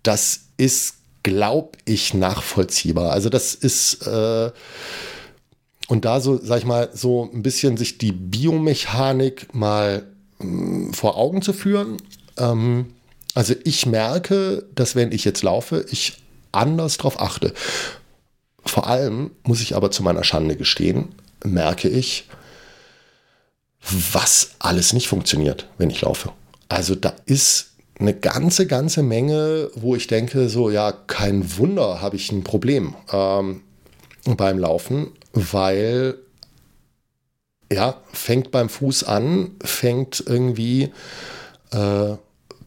[0.03, 3.13] das ist, glaube ich, nachvollziehbar.
[3.13, 4.51] Also das ist, äh,
[5.89, 10.07] und da so, sag ich mal, so ein bisschen sich die Biomechanik mal
[10.93, 11.99] vor Augen zu führen.
[12.39, 12.87] Ähm,
[13.35, 16.23] also ich merke, dass wenn ich jetzt laufe, ich
[16.53, 17.55] anders drauf achte.
[18.65, 21.15] Vor allem muss ich aber zu meiner Schande gestehen,
[21.45, 22.29] merke ich,
[23.81, 26.31] was alles nicht funktioniert, wenn ich laufe.
[26.69, 32.17] Also da ist eine ganze, ganze Menge, wo ich denke, so ja, kein Wunder, habe
[32.17, 33.63] ich ein Problem ähm,
[34.25, 36.17] beim Laufen, weil
[37.73, 40.93] ja, fängt beim Fuß an, fängt irgendwie
[41.71, 42.17] äh,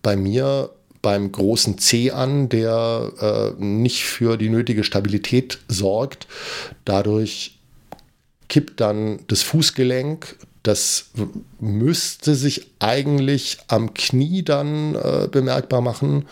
[0.02, 3.12] bei mir beim großen C an, der
[3.60, 6.28] äh, nicht für die nötige Stabilität sorgt.
[6.84, 7.60] Dadurch
[8.50, 10.36] kippt dann das Fußgelenk.
[10.64, 11.12] Das
[11.60, 16.26] müsste sich eigentlich am Knie dann äh, bemerkbar machen.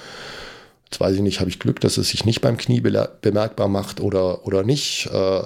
[0.86, 4.00] Jetzt weiß ich nicht, habe ich Glück, dass es sich nicht beim Knie bemerkbar macht
[4.00, 5.08] oder, oder nicht.
[5.14, 5.44] Äh,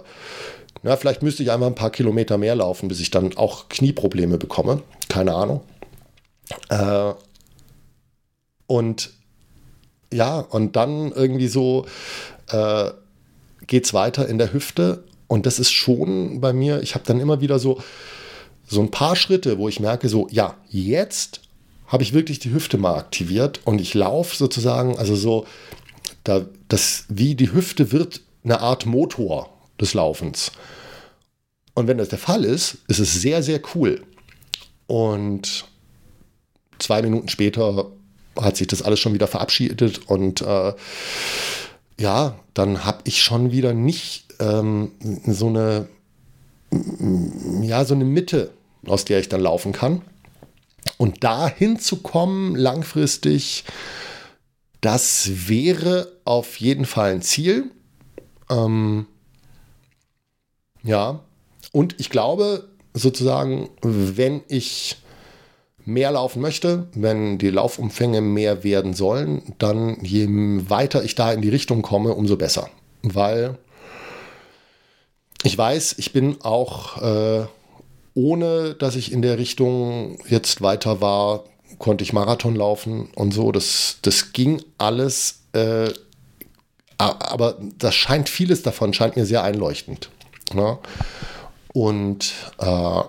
[0.84, 4.38] na, vielleicht müsste ich einfach ein paar Kilometer mehr laufen, bis ich dann auch Knieprobleme
[4.38, 4.82] bekomme.
[5.10, 5.62] Keine Ahnung.
[6.70, 7.14] Äh,
[8.68, 9.12] und
[10.14, 11.86] ja, und dann irgendwie so
[12.50, 12.92] äh,
[13.66, 15.04] geht es weiter in der Hüfte.
[15.28, 17.82] Und das ist schon bei mir, ich habe dann immer wieder so,
[18.66, 21.42] so ein paar Schritte, wo ich merke, so, ja, jetzt
[21.88, 25.46] habe ich wirklich die Hüfte mal aktiviert und ich laufe sozusagen, also so,
[26.24, 30.52] da, das, wie die Hüfte wird eine Art Motor des Laufens.
[31.74, 34.02] Und wenn das der Fall ist, ist es sehr, sehr cool.
[34.88, 35.66] Und
[36.80, 37.92] zwei Minuten später
[38.40, 40.74] hat sich das alles schon wieder verabschiedet und äh,
[42.00, 44.92] ja, dann habe ich schon wieder nicht ähm,
[45.26, 45.88] so eine
[47.62, 48.52] ja so eine Mitte,
[48.86, 50.02] aus der ich dann laufen kann.
[50.98, 53.64] Und da hinzukommen langfristig,
[54.82, 57.72] das wäre auf jeden Fall ein Ziel.
[58.50, 59.08] Ähm,
[60.84, 61.20] ja,
[61.72, 64.98] und ich glaube sozusagen, wenn ich
[65.86, 70.28] mehr laufen möchte, wenn die Laufumfänge mehr werden sollen, dann je
[70.70, 72.70] weiter ich da in die Richtung komme, umso besser.
[73.04, 73.58] Weil
[75.44, 77.46] ich weiß, ich bin auch äh,
[78.14, 81.46] ohne, dass ich in der Richtung jetzt weiter war,
[81.78, 83.52] konnte ich Marathon laufen und so.
[83.52, 85.44] Das, das ging alles.
[85.54, 85.94] Äh,
[86.98, 90.10] aber das scheint vieles davon, scheint mir sehr einleuchtend.
[90.54, 90.78] Ne?
[91.74, 93.02] Und äh,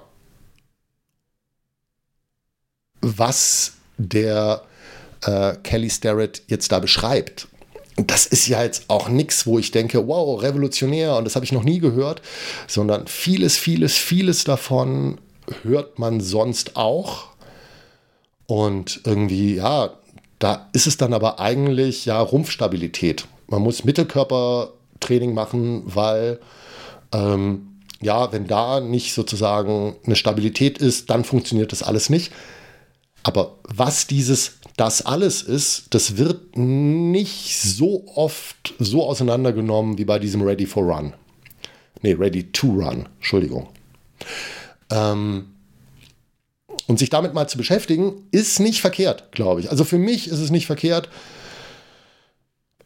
[3.01, 4.63] was der
[5.25, 7.49] äh, Kelly Starrett jetzt da beschreibt.
[7.97, 11.51] das ist ja jetzt auch nichts, wo ich denke, wow, revolutionär und das habe ich
[11.53, 12.23] noch nie gehört,
[12.69, 15.21] sondern vieles, vieles, vieles davon
[15.65, 17.29] hört man sonst auch.
[18.47, 19.91] Und irgendwie, ja,
[20.39, 23.27] da ist es dann aber eigentlich ja Rumpfstabilität.
[23.49, 26.39] Man muss Mittelkörpertraining machen, weil
[27.13, 32.33] ähm, ja, wenn da nicht sozusagen eine Stabilität ist, dann funktioniert das alles nicht.
[33.23, 40.21] Aber was dieses das alles ist, das wird nicht so oft so auseinandergenommen wie bei
[40.21, 41.15] diesem Ready for Run.
[42.03, 43.69] Nee, Ready to Run, Entschuldigung.
[44.91, 45.47] Ähm,
[46.87, 49.71] und sich damit mal zu beschäftigen, ist nicht verkehrt, glaube ich.
[49.71, 51.09] Also für mich ist es nicht verkehrt.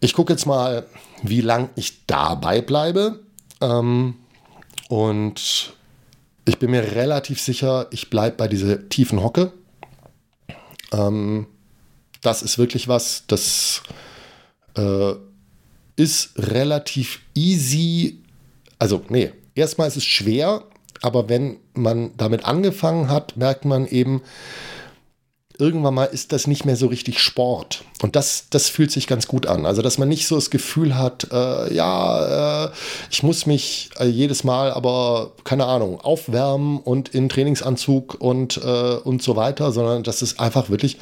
[0.01, 0.87] Ich gucke jetzt mal,
[1.23, 3.21] wie lange ich dabei bleibe.
[3.63, 4.17] Ähm,
[4.89, 5.73] und
[6.45, 9.53] ich bin mir relativ sicher, ich bleibe bei dieser tiefen Hocke.
[10.93, 11.47] Ähm,
[12.21, 13.83] das ist wirklich was, das
[14.77, 15.13] äh,
[15.97, 18.23] ist relativ easy.
[18.79, 20.65] Also, nee, erstmal ist es schwer,
[21.01, 24.23] aber wenn man damit angefangen hat, merkt man eben,
[25.63, 27.85] irgendwann mal ist das nicht mehr so richtig Sport.
[28.03, 29.65] Und das, das fühlt sich ganz gut an.
[29.65, 32.71] Also, dass man nicht so das Gefühl hat, äh, ja, äh,
[33.11, 38.97] ich muss mich äh, jedes Mal aber, keine Ahnung, aufwärmen und in Trainingsanzug und, äh,
[38.97, 40.99] und so weiter, sondern dass es einfach wirklich,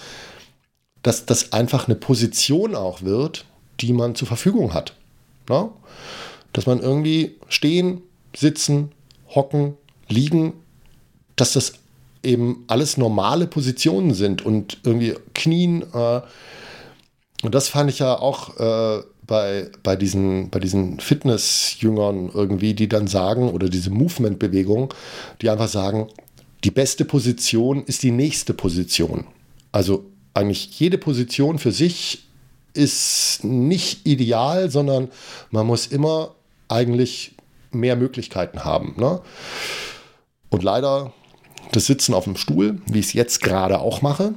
[1.03, 3.47] dass das einfach eine Position auch wird,
[3.81, 4.93] die man zur Verfügung hat.
[5.49, 5.63] Na?
[5.63, 5.71] Ne?
[6.53, 8.03] Dass man irgendwie stehen,
[8.37, 8.93] sitzen,
[9.35, 10.53] hocken, liegen,
[11.37, 11.75] dass das
[12.23, 15.83] eben alles normale Positionen sind und irgendwie Knien.
[15.93, 16.21] Äh,
[17.43, 22.89] und das fand ich ja auch äh, bei, bei diesen, bei diesen Fitness-Jüngern irgendwie, die
[22.89, 24.93] dann sagen, oder diese Movement-Bewegung,
[25.41, 26.09] die einfach sagen,
[26.65, 29.25] die beste Position ist die nächste Position.
[29.73, 30.05] Also
[30.35, 32.27] eigentlich jede Position für sich
[32.75, 35.09] ist nicht ideal, sondern
[35.51, 36.35] man muss immer
[36.69, 37.35] eigentlich
[37.71, 38.95] mehr Möglichkeiten haben.
[38.99, 39.21] Ne?
[40.51, 41.13] Und leider
[41.73, 44.35] das Sitzen auf dem Stuhl, wie ich es jetzt gerade auch mache,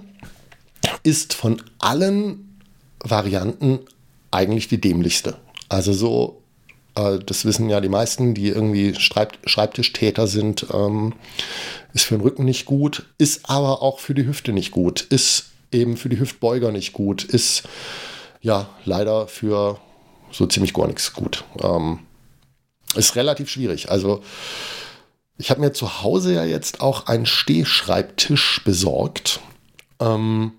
[1.04, 2.60] ist von allen
[3.00, 3.80] Varianten
[4.32, 5.38] eigentlich die dämlichste.
[5.70, 6.42] Also so,
[6.96, 11.14] äh, das wissen ja die meisten, die irgendwie Schreib Schreibtischtäter sind, ähm,
[11.94, 15.52] ist für den Rücken nicht gut, ist aber auch für die Hüfte nicht gut, ist
[15.72, 17.64] eben für die Hüftbeuger nicht gut, ist
[18.42, 19.80] ja leider für
[20.32, 21.44] so ziemlich gar nichts gut.
[21.62, 22.00] Ähm,
[22.96, 23.90] ist relativ schwierig.
[23.90, 24.22] Also
[25.38, 29.40] ich habe mir zu Hause ja jetzt auch einen Stehschreibtisch besorgt.
[30.00, 30.54] Ähm,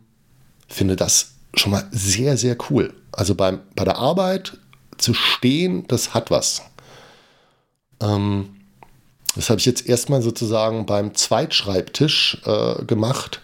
[0.68, 2.94] finde das schon mal sehr, sehr cool.
[3.12, 4.58] Also beim, bei der Arbeit
[4.98, 6.62] zu stehen, das hat was.
[8.00, 8.56] Ähm,
[9.36, 13.40] das habe ich jetzt erstmal sozusagen beim Zweitschreibtisch äh, gemacht.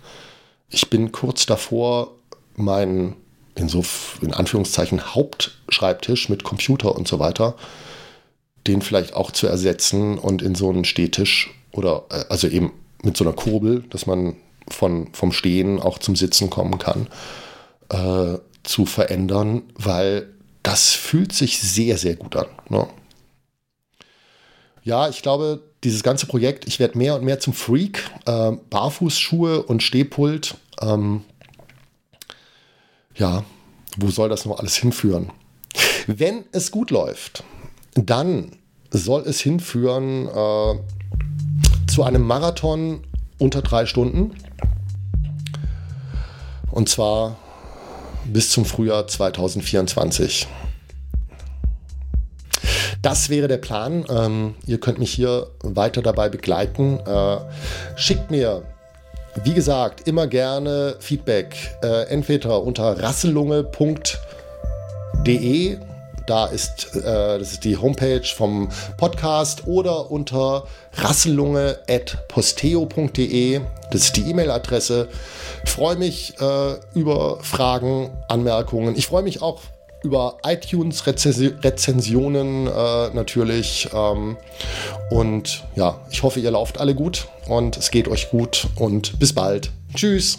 [0.68, 2.12] Ich bin kurz davor,
[2.56, 3.16] meinen
[3.54, 3.84] in so
[4.20, 7.56] in Anführungszeichen Hauptschreibtisch mit Computer und so weiter
[8.66, 13.16] den vielleicht auch zu ersetzen und in so einen Stehtisch oder äh, also eben mit
[13.16, 14.36] so einer Kurbel, dass man
[14.68, 17.08] von, vom Stehen auch zum Sitzen kommen kann,
[17.88, 20.28] äh, zu verändern, weil
[20.62, 22.46] das fühlt sich sehr, sehr gut an.
[22.68, 22.86] Ne?
[24.84, 28.10] Ja, ich glaube, dieses ganze Projekt, ich werde mehr und mehr zum Freak.
[28.26, 30.56] Äh, Barfußschuhe und Stehpult.
[30.80, 31.22] Ähm,
[33.14, 33.44] ja,
[33.96, 35.32] wo soll das noch alles hinführen?
[36.06, 37.44] Wenn es gut läuft,
[38.08, 38.52] dann
[38.90, 40.74] soll es hinführen äh,
[41.86, 43.00] zu einem Marathon
[43.38, 44.32] unter drei Stunden.
[46.70, 47.36] Und zwar
[48.26, 50.46] bis zum Frühjahr 2024.
[53.02, 54.04] Das wäre der Plan.
[54.08, 57.00] Ähm, ihr könnt mich hier weiter dabei begleiten.
[57.00, 57.38] Äh,
[57.96, 58.62] schickt mir,
[59.42, 61.56] wie gesagt, immer gerne Feedback.
[61.82, 65.78] Äh, entweder unter rasselunge.de
[66.30, 70.64] da ist, äh, das ist die Homepage vom Podcast oder unter
[70.94, 73.60] rasselunge.posteo.de.
[73.90, 75.08] Das ist die E-Mail-Adresse.
[75.64, 78.94] Freue mich äh, über Fragen, Anmerkungen.
[78.96, 79.62] Ich freue mich auch
[80.02, 83.90] über iTunes-Rezensionen äh, natürlich.
[83.92, 84.38] Ähm,
[85.10, 89.34] und ja, ich hoffe, ihr lauft alle gut und es geht euch gut und bis
[89.34, 89.70] bald.
[89.94, 90.38] Tschüss.